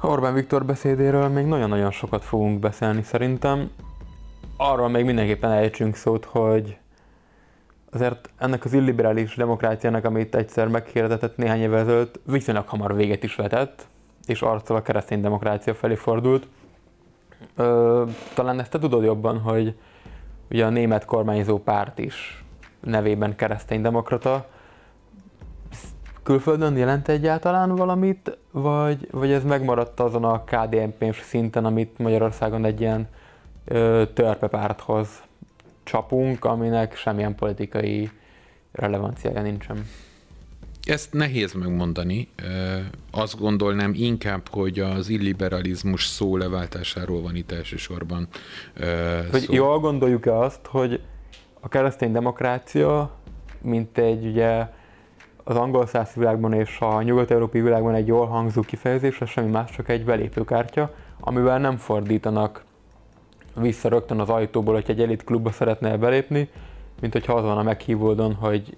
Orbán 0.02 0.34
Viktor 0.34 0.66
beszédéről 0.66 1.28
még 1.28 1.46
nagyon-nagyon 1.46 1.92
sokat 1.92 2.24
fogunk 2.24 2.60
beszélni 2.60 3.04
szerintem. 3.04 3.70
Arról 4.58 4.90
még 4.90 5.06
mindenképpen 5.06 5.52
ejtsünk 5.52 5.96
szót, 5.96 6.26
hogy 6.26 6.78
azért 7.96 8.30
ennek 8.38 8.66
az 8.66 8.74
illiberális 8.74 9.36
demokráciának, 9.36 10.06
amit 10.06 10.36
egyszer 10.36 10.68
meghirdetett 10.68 11.38
néhány 11.38 11.60
évvel 11.60 11.80
ezelőtt, 11.80 12.20
viszonylag 12.26 12.68
hamar 12.68 12.96
véget 12.96 13.24
is 13.24 13.36
vetett, 13.36 13.88
és 14.26 14.42
arccal 14.42 14.76
a 14.76 14.82
keresztény 14.82 15.22
demokrácia 15.22 15.74
felé 15.74 15.96
fordult. 15.96 16.48
Ö, 17.56 18.04
talán 18.34 18.60
ezt 18.60 18.72
te 18.72 18.80
tudod 18.80 19.04
jobban, 19.04 19.40
hogy 19.40 19.76
ugye 20.50 20.66
a 20.66 20.70
német 20.70 21.06
kormányzó 21.06 21.60
párt 21.60 22.00
is 22.00 22.44
nevében 22.80 23.36
keresztény 23.36 23.82
demokrata. 23.82 24.46
Külföldön 26.24 26.78
jelent 26.78 27.08
egyáltalán 27.08 27.76
valamit, 27.76 28.38
vagy, 28.52 29.08
vagy 29.12 29.32
ez 29.32 29.44
megmaradt 29.44 30.00
azon 30.00 30.24
a 30.24 30.44
kdnp 30.44 31.16
szinten, 31.16 31.66
amit 31.66 31.98
Magyarországon 31.98 32.66
egy 32.66 32.82
ilyen 32.82 33.08
ö, 33.66 34.04
törpepárthoz 34.14 35.24
csapunk, 35.86 36.46
aminek 36.46 36.96
semmilyen 36.96 37.36
politikai 37.36 38.10
relevanciája 38.72 39.42
nincsen. 39.42 39.88
Ezt 40.84 41.14
nehéz 41.14 41.54
megmondani. 41.54 42.30
Azt 43.12 43.40
gondolnám 43.40 43.92
inkább, 43.96 44.50
hogy 44.50 44.80
az 44.80 45.10
illiberalizmus 45.10 46.06
szó 46.06 46.38
leváltásáról 46.38 47.22
van 47.22 47.36
itt 47.36 47.52
elsősorban. 47.52 48.28
Hogy 49.32 49.42
szó. 49.42 49.54
jól 49.54 49.80
gondoljuk-e 49.80 50.38
azt, 50.38 50.66
hogy 50.66 51.02
a 51.60 51.68
keresztény 51.68 52.12
demokrácia, 52.12 53.12
mint 53.62 53.98
egy 53.98 54.26
ugye 54.26 54.68
az 55.44 55.56
angol 55.56 55.88
száz 55.88 56.14
világban 56.14 56.54
és 56.54 56.80
a 56.80 57.02
nyugat-európai 57.02 57.62
világban 57.62 57.94
egy 57.94 58.08
jól 58.08 58.26
hangzó 58.26 58.62
kifejezés, 58.62 59.22
ez 59.22 59.30
semmi 59.30 59.50
más, 59.50 59.72
csak 59.72 59.90
egy 59.90 60.06
belépőkártya, 60.06 60.94
amivel 61.20 61.60
nem 61.60 61.78
fordítanak 61.78 62.64
vissza 63.56 63.90
rögtön 63.90 64.20
az 64.20 64.30
ajtóból, 64.30 64.74
hogy 64.74 64.86
egy 64.88 65.02
elit 65.02 65.24
klubba 65.24 65.52
szeretne 65.52 65.98
belépni, 65.98 66.50
mint 67.02 67.14
hogyha 67.14 67.34
az 67.34 67.44
van 67.44 67.58
a 67.58 67.64
meghívódon, 67.64 68.34
hogy 68.34 68.78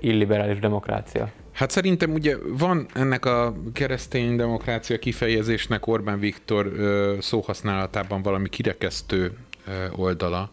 illiberális 0.00 0.58
demokrácia. 0.58 1.30
Hát 1.52 1.70
szerintem 1.70 2.12
ugye 2.12 2.36
van 2.58 2.86
ennek 2.94 3.24
a 3.24 3.54
keresztény 3.72 4.36
demokrácia 4.36 4.98
kifejezésnek 4.98 5.86
Orbán 5.86 6.18
Viktor 6.18 6.72
szóhasználatában 7.20 8.22
valami 8.22 8.48
kirekesztő 8.48 9.32
oldala, 9.96 10.50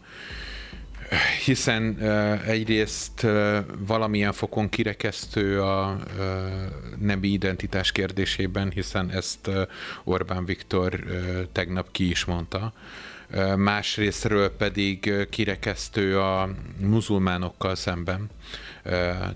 hiszen 1.44 1.98
egyrészt 2.46 3.26
valamilyen 3.86 4.32
fokon 4.32 4.68
kirekesztő 4.68 5.62
a 5.62 5.96
nemi 6.98 7.28
identitás 7.28 7.92
kérdésében, 7.92 8.70
hiszen 8.70 9.10
ezt 9.10 9.50
Orbán 10.04 10.44
Viktor 10.44 11.04
tegnap 11.52 11.90
ki 11.90 12.10
is 12.10 12.24
mondta 12.24 12.72
másrésztről 13.56 14.50
pedig 14.56 15.26
kirekesztő 15.30 16.20
a 16.20 16.50
muzulmánokkal 16.80 17.74
szemben, 17.74 18.30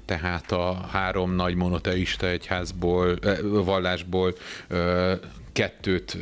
tehát 0.05 0.53
a 0.53 0.87
három 0.93 1.35
nagy 1.35 1.55
monoteista 1.55 2.29
egyházból, 2.29 3.19
vallásból 3.43 4.35
kettőt 5.53 6.19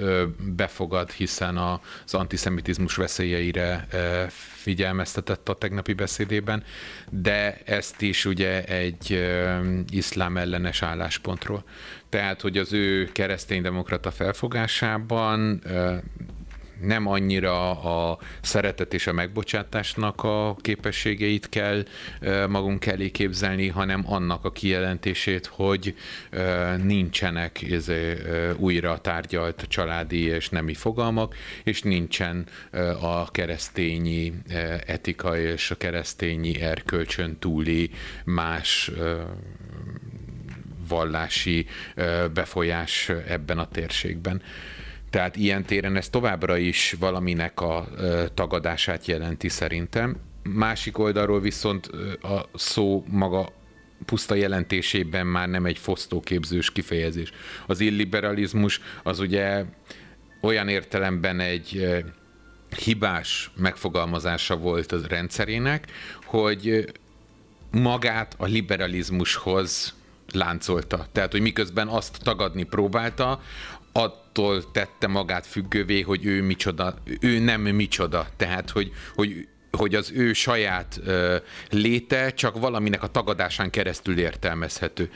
befogad, 0.55 1.11
hiszen 1.11 1.57
az 1.57 2.15
antiszemitizmus 2.15 2.97
veszélyeire 2.97 3.87
figyelmeztetett 4.55 5.49
a 5.49 5.55
tegnapi 5.55 5.93
beszédében, 5.93 6.65
de 7.11 7.59
ezt 7.65 8.03
is 8.03 8.25
ugye 8.25 8.65
egy 8.65 9.31
iszlám 9.91 10.37
ellenes 10.37 10.83
álláspontról. 10.83 11.65
Tehát, 12.09 12.41
hogy 12.41 12.59
az 12.59 12.73
ő 12.73 13.05
kereszténydemokrata 13.13 14.11
felfogásában 14.11 15.63
nem 16.81 17.07
annyira 17.07 17.81
a 17.81 18.19
szeretet 18.41 18.95
és 18.95 19.07
a 19.07 19.13
megbocsátásnak 19.13 20.25
a 20.25 20.57
képességeit 20.61 21.49
kell 21.49 21.85
magunk 22.49 22.87
elé 22.87 23.11
képzelni, 23.11 23.69
hanem 23.69 24.05
annak 24.07 24.45
a 24.45 24.53
kijelentését, 24.53 25.47
hogy 25.47 25.95
nincsenek 26.83 27.67
újra 28.57 28.99
tárgyalt 28.99 29.65
családi 29.69 30.25
és 30.25 30.49
nemi 30.49 30.75
fogalmak, 30.75 31.35
és 31.65 31.83
nincsen 31.83 32.47
a 33.01 33.31
keresztényi 33.31 34.33
etika 34.87 35.39
és 35.39 35.71
a 35.71 35.77
keresztényi 35.77 36.61
erkölcsön 36.61 37.39
túli 37.39 37.91
más 38.25 38.91
vallási 40.89 41.67
befolyás 42.33 43.09
ebben 43.09 43.59
a 43.59 43.69
térségben. 43.69 44.43
Tehát 45.11 45.37
ilyen 45.37 45.65
téren 45.65 45.97
ez 45.97 46.09
továbbra 46.09 46.57
is 46.57 46.97
valaminek 46.99 47.61
a 47.61 47.89
tagadását 48.35 49.07
jelenti 49.07 49.49
szerintem. 49.49 50.17
Másik 50.43 50.99
oldalról 50.99 51.41
viszont 51.41 51.87
a 52.23 52.49
szó 52.55 53.05
maga 53.09 53.53
puszta 54.05 54.35
jelentésében 54.35 55.27
már 55.27 55.49
nem 55.49 55.67
egy 55.67 55.79
fosztóképzős 55.79 56.73
kifejezés. 56.73 57.31
Az 57.67 57.81
illiberalizmus 57.81 58.81
az 59.03 59.19
ugye 59.19 59.65
olyan 60.41 60.69
értelemben 60.69 61.41
egy 61.41 61.87
hibás 62.77 63.51
megfogalmazása 63.57 64.57
volt 64.57 64.93
a 64.93 64.99
rendszerének, 65.09 65.87
hogy 66.25 66.93
magát 67.71 68.35
a 68.39 68.45
liberalizmushoz 68.45 69.95
láncolta. 70.33 71.07
Tehát, 71.13 71.33
hogy 71.33 71.41
miközben 71.41 71.89
azt 71.89 72.19
tagadni 72.23 72.63
próbálta, 72.63 73.41
attól 73.93 74.71
tette 74.71 75.07
magát 75.07 75.47
függővé, 75.47 76.01
hogy 76.01 76.25
ő 76.25 76.43
micsoda, 76.43 76.95
ő 77.21 77.39
nem 77.39 77.61
micsoda. 77.61 78.27
Tehát, 78.37 78.71
hogy, 78.71 78.93
hogy 79.15 79.49
hogy 79.71 79.95
az 79.95 80.13
ő 80.15 80.33
saját 80.33 81.01
ö, 81.05 81.37
léte 81.69 82.31
csak 82.31 82.59
valaminek 82.59 83.03
a 83.03 83.07
tagadásán 83.07 83.71
keresztül 83.71 84.19
értelmezhető. 84.19 85.11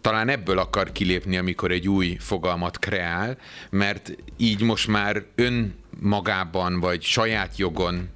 Talán 0.00 0.28
ebből 0.28 0.58
akar 0.58 0.92
kilépni, 0.92 1.36
amikor 1.36 1.70
egy 1.70 1.88
új 1.88 2.16
fogalmat 2.20 2.78
kreál, 2.78 3.36
mert 3.70 4.16
így 4.36 4.62
most 4.62 4.88
már 4.88 5.24
önmagában 5.34 6.80
vagy 6.80 7.02
saját 7.02 7.56
jogon 7.56 8.08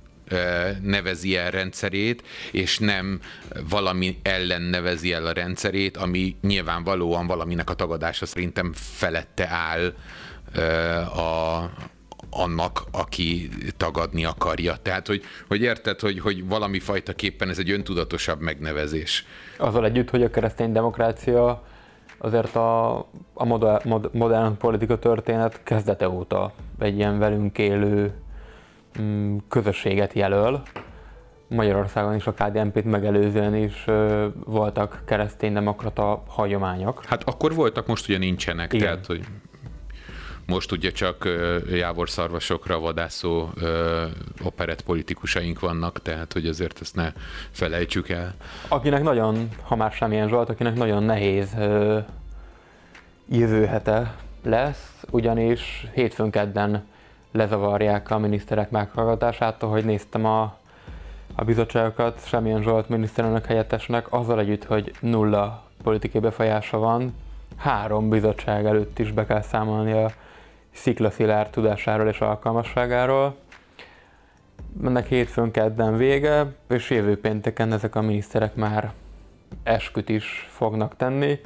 nevezi 0.83 1.37
el 1.37 1.51
rendszerét, 1.51 2.23
és 2.53 2.79
nem 2.79 3.20
valami 3.68 4.18
ellen 4.23 4.62
nevezi 4.62 5.12
el 5.12 5.27
a 5.27 5.33
rendszerét, 5.33 5.97
ami 5.97 6.37
nyilvánvalóan 6.40 7.27
valaminek 7.27 7.70
a 7.70 7.75
tagadása 7.75 8.27
szerintem 8.27 8.73
felette 8.75 9.49
áll 9.49 9.94
a, 11.05 11.70
annak, 12.31 12.83
aki 12.92 13.49
tagadni 13.77 14.25
akarja. 14.25 14.77
Tehát, 14.83 15.07
hogy, 15.07 15.23
hogy 15.49 15.62
érted, 15.62 16.01
hogy, 16.01 16.20
hogy 16.20 16.47
valami 16.49 16.79
fajta 16.79 17.12
képpen 17.12 17.49
ez 17.49 17.59
egy 17.59 17.70
öntudatosabb 17.70 18.40
megnevezés. 18.40 19.27
Azzal 19.59 19.85
együtt, 19.85 20.11
hogy 20.11 20.23
a 20.23 20.31
keresztény 20.31 20.73
demokrácia 20.73 21.62
azért 22.18 22.57
a, 22.57 22.97
a 23.35 23.44
modern, 23.44 24.09
modern 24.12 24.57
politika 24.57 24.99
történet 24.99 25.61
kezdete 25.62 26.09
óta 26.09 26.53
egy 26.79 26.97
ilyen 26.97 27.18
velünk 27.18 27.59
élő 27.59 28.12
közösséget 29.49 30.13
jelöl. 30.13 30.63
Magyarországon 31.49 32.15
is 32.15 32.27
a 32.27 32.33
KDNP-t 32.33 32.85
megelőzően 32.85 33.55
is 33.55 33.85
voltak 34.45 35.03
kereszténydemokrata 35.07 36.23
hagyományok. 36.27 37.05
Hát 37.05 37.23
akkor 37.25 37.55
voltak, 37.55 37.87
most 37.87 38.09
ugye 38.09 38.19
nincsenek, 38.19 38.73
Igen. 38.73 38.87
tehát 38.87 39.07
hogy 39.07 39.25
most 40.47 40.73
ugye 40.73 40.91
csak 40.91 41.29
jávor 41.73 42.11
szarvasokra 42.11 42.79
vadászó 42.79 43.49
operett 44.45 44.83
politikusaink 44.83 45.61
vannak, 45.61 46.03
tehát 46.03 46.33
hogy 46.33 46.47
azért 46.47 46.81
ezt 46.81 46.95
ne 46.95 47.13
felejtsük 47.51 48.09
el. 48.09 48.35
Akinek 48.69 49.03
nagyon, 49.03 49.49
ha 49.63 49.77
már 49.77 49.93
semmilyen 49.93 50.29
Zsolt, 50.29 50.49
akinek 50.49 50.75
nagyon 50.75 51.03
nehéz 51.03 51.57
jövőhete 53.29 54.15
lesz, 54.43 55.05
ugyanis 55.11 55.87
hétfőn 55.93 56.31
kedden 56.31 56.87
lezavarják 57.35 58.11
a 58.11 58.18
miniszterek 58.18 58.70
meghallgatását, 58.70 59.62
ahogy 59.62 59.85
néztem 59.85 60.25
a, 60.25 60.57
a 61.35 61.44
bizottságokat, 61.44 62.27
semmilyen 62.27 62.62
Zsolt 62.62 62.88
miniszterelnök 62.88 63.47
helyettesnek, 63.47 64.12
azzal 64.12 64.40
együtt, 64.40 64.64
hogy 64.64 64.92
nulla 65.01 65.62
politikai 65.83 66.20
befolyása 66.20 66.79
van, 66.79 67.14
három 67.57 68.09
bizottság 68.09 68.66
előtt 68.66 68.99
is 68.99 69.12
be 69.12 69.27
kell 69.27 69.42
számolni 69.42 69.92
a 69.92 70.11
sziklaszilárd 70.73 71.51
tudásáról 71.51 72.09
és 72.09 72.20
alkalmasságáról. 72.20 73.37
Ennek 74.85 75.07
hétfőn 75.07 75.51
kedden 75.51 75.97
vége, 75.97 76.47
és 76.68 76.90
jövő 76.90 77.20
pénteken 77.20 77.73
ezek 77.73 77.94
a 77.94 78.01
miniszterek 78.01 78.55
már 78.55 78.92
esküt 79.62 80.09
is 80.09 80.49
fognak 80.51 80.97
tenni 80.97 81.40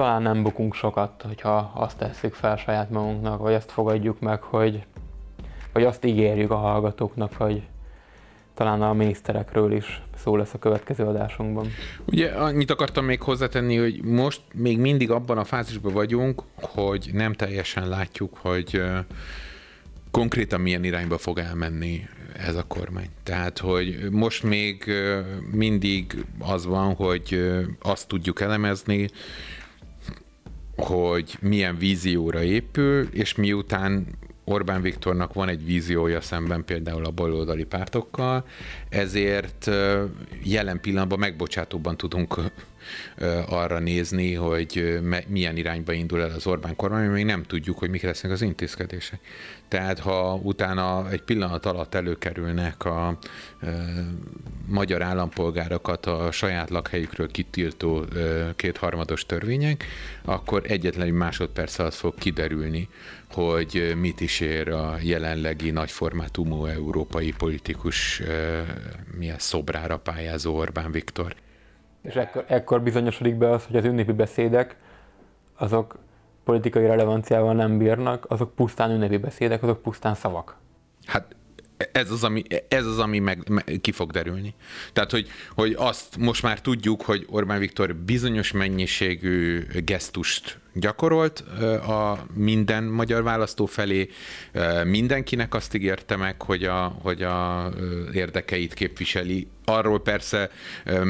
talán 0.00 0.22
nem 0.22 0.42
bukunk 0.42 0.74
sokat, 0.74 1.22
hogyha 1.26 1.72
azt 1.74 1.96
tesszük 1.96 2.34
fel 2.34 2.56
saját 2.56 2.90
magunknak, 2.90 3.40
vagy 3.40 3.54
azt 3.54 3.70
fogadjuk 3.70 4.20
meg, 4.20 4.42
hogy, 4.42 4.84
vagy 5.72 5.84
azt 5.84 6.04
ígérjük 6.04 6.50
a 6.50 6.56
hallgatóknak, 6.56 7.32
hogy 7.32 7.62
talán 8.54 8.82
a 8.82 8.92
miniszterekről 8.92 9.72
is 9.72 10.02
szó 10.16 10.36
lesz 10.36 10.54
a 10.54 10.58
következő 10.58 11.04
adásunkban. 11.04 11.66
Ugye 12.04 12.30
annyit 12.30 12.70
akartam 12.70 13.04
még 13.04 13.22
hozzátenni, 13.22 13.76
hogy 13.76 14.04
most 14.04 14.40
még 14.54 14.78
mindig 14.78 15.10
abban 15.10 15.38
a 15.38 15.44
fázisban 15.44 15.92
vagyunk, 15.92 16.42
hogy 16.54 17.10
nem 17.12 17.32
teljesen 17.32 17.88
látjuk, 17.88 18.36
hogy 18.36 18.82
konkrétan 20.10 20.60
milyen 20.60 20.84
irányba 20.84 21.18
fog 21.18 21.38
elmenni 21.38 22.08
ez 22.46 22.54
a 22.54 22.64
kormány. 22.68 23.08
Tehát, 23.22 23.58
hogy 23.58 24.08
most 24.10 24.42
még 24.42 24.92
mindig 25.52 26.24
az 26.38 26.66
van, 26.66 26.94
hogy 26.94 27.52
azt 27.82 28.08
tudjuk 28.08 28.40
elemezni, 28.40 29.08
hogy 30.80 31.36
milyen 31.40 31.76
vízióra 31.76 32.42
épül, 32.42 33.08
és 33.12 33.34
miután 33.34 34.06
Orbán 34.44 34.82
Viktornak 34.82 35.32
van 35.32 35.48
egy 35.48 35.64
víziója 35.64 36.20
szemben 36.20 36.64
például 36.64 37.04
a 37.04 37.10
baloldali 37.10 37.64
pártokkal, 37.64 38.44
ezért 38.88 39.70
jelen 40.42 40.80
pillanatban 40.80 41.18
megbocsátóban 41.18 41.96
tudunk 41.96 42.34
arra 43.46 43.78
nézni, 43.78 44.34
hogy 44.34 45.00
milyen 45.26 45.56
irányba 45.56 45.92
indul 45.92 46.20
el 46.20 46.30
az 46.30 46.46
Orbán 46.46 46.76
kormány, 46.76 47.08
még 47.08 47.24
nem 47.24 47.42
tudjuk, 47.42 47.78
hogy 47.78 47.90
mik 47.90 48.02
lesznek 48.02 48.32
az 48.32 48.42
intézkedések. 48.42 49.20
Tehát 49.68 49.98
ha 49.98 50.34
utána 50.42 51.10
egy 51.10 51.22
pillanat 51.22 51.66
alatt 51.66 51.94
előkerülnek 51.94 52.84
a 52.84 53.18
magyar 54.66 55.02
állampolgárokat 55.02 56.06
a 56.06 56.30
saját 56.30 56.70
lakhelyükről 56.70 57.30
kitiltó 57.30 58.02
e, 58.02 58.52
kétharmados 58.56 59.26
törvények, 59.26 59.84
akkor 60.24 60.62
egyetlen 60.66 61.06
egy 61.06 61.12
másodperc 61.12 61.78
alatt 61.78 61.94
fog 61.94 62.14
kiderülni, 62.14 62.88
hogy 63.30 63.94
mit 64.00 64.20
is 64.20 64.40
ér 64.40 64.68
a 64.68 64.96
jelenlegi 65.02 65.70
nagyformátumú 65.70 66.64
európai 66.64 67.32
politikus 67.32 68.22
milyen 69.18 69.38
szobrára 69.38 69.98
pályázó 69.98 70.56
Orbán 70.56 70.92
Viktor. 70.92 71.34
És 72.02 72.14
ekkor, 72.14 72.44
ekkor 72.46 72.82
bizonyosodik 72.82 73.34
be 73.34 73.50
az, 73.50 73.64
hogy 73.66 73.76
az 73.76 73.84
ünnepi 73.84 74.12
beszédek 74.12 74.76
azok 75.56 75.98
politikai 76.44 76.86
relevanciával 76.86 77.54
nem 77.54 77.78
bírnak, 77.78 78.26
azok 78.28 78.54
pusztán 78.54 78.90
ünnepi 78.90 79.16
beszédek, 79.16 79.62
azok 79.62 79.82
pusztán 79.82 80.14
szavak. 80.14 80.56
Hát 81.06 81.36
ez 81.92 82.10
az, 82.10 82.24
ami, 82.24 82.42
ez 82.68 82.86
az, 82.86 82.98
ami 82.98 83.18
meg, 83.18 83.48
meg, 83.48 83.78
ki 83.80 83.92
fog 83.92 84.10
derülni. 84.10 84.54
Tehát, 84.92 85.10
hogy, 85.10 85.28
hogy 85.54 85.74
azt 85.78 86.16
most 86.16 86.42
már 86.42 86.60
tudjuk, 86.60 87.02
hogy 87.02 87.26
Orbán 87.30 87.58
Viktor 87.58 87.94
bizonyos 87.94 88.52
mennyiségű 88.52 89.66
gesztust 89.84 90.58
gyakorolt 90.72 91.40
a 91.86 92.26
minden 92.34 92.84
magyar 92.84 93.22
választó 93.22 93.66
felé. 93.66 94.08
Mindenkinek 94.84 95.54
azt 95.54 95.74
ígérte 95.74 96.16
meg, 96.16 96.42
hogy 96.42 96.64
a, 96.64 96.96
hogy 97.02 97.22
a 97.22 97.70
érdekeit 98.12 98.74
képviseli. 98.74 99.48
Arról 99.64 100.00
persze 100.00 100.50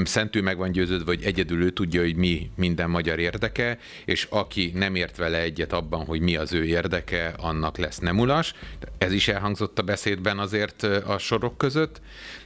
szentű 0.05 0.41
meg 0.41 0.57
van 0.57 0.73
győződve, 0.73 1.05
hogy 1.05 1.23
egyedül 1.25 1.63
ő 1.63 1.71
tudja, 1.71 2.01
hogy 2.01 2.17
mi 2.17 2.51
minden 2.57 2.91
magyar 2.91 3.19
érdeke, 3.19 3.79
és 4.05 4.27
aki 4.31 4.73
nem 4.75 4.95
ért 4.95 5.17
vele 5.17 5.41
egyet 5.41 5.73
abban, 5.73 6.05
hogy 6.05 6.21
mi 6.21 6.37
az 6.37 6.53
ő 6.53 6.65
érdeke, 6.65 7.35
annak 7.37 7.79
lesz 7.79 7.99
nemulas. 7.99 8.55
Ez 8.99 9.13
is 9.13 9.29
elhangzott 9.29 9.79
a 9.79 9.83
beszédben 9.83 10.39
azért 10.39 10.83
a 10.83 11.19
sorok 11.19 11.59
között, 11.59 12.01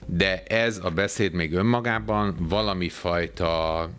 de 0.07 0.42
ez 0.42 0.81
a 0.83 0.90
beszéd 0.90 1.33
még 1.33 1.53
önmagában 1.53 2.37
valami 2.38 2.88
fajta 2.88 3.90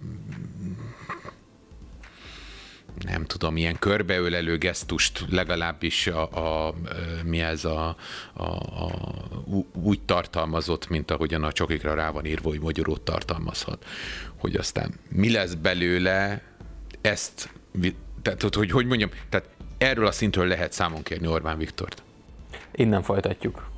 nem 2.99 3.25
tudom, 3.25 3.57
ilyen 3.57 3.79
körbeölelő 3.79 4.57
gesztust 4.57 5.25
legalábbis 5.29 6.07
a, 6.07 6.67
a, 6.67 6.73
mi 7.23 7.41
ez 7.41 7.65
a, 7.65 7.95
a, 8.33 8.43
a, 8.43 8.91
úgy 9.73 10.01
tartalmazott, 10.01 10.89
mint 10.89 11.11
ahogyan 11.11 11.43
a 11.43 11.51
csokikra 11.51 11.93
rá 11.93 12.09
van 12.11 12.25
írva, 12.25 12.49
hogy 12.49 12.59
magyarót 12.59 13.01
tartalmazhat. 13.01 13.85
Hogy 14.37 14.55
aztán 14.55 14.93
mi 15.09 15.31
lesz 15.31 15.53
belőle, 15.53 16.41
ezt, 17.01 17.49
tehát 18.21 18.55
hogy, 18.55 18.71
hogy 18.71 18.85
mondjam, 18.85 19.09
tehát 19.29 19.49
erről 19.77 20.07
a 20.07 20.11
szintről 20.11 20.47
lehet 20.47 20.71
számon 20.71 21.03
kérni 21.03 21.27
Orbán 21.27 21.57
Viktort. 21.57 22.03
Innen 22.71 23.03
folytatjuk. 23.03 23.73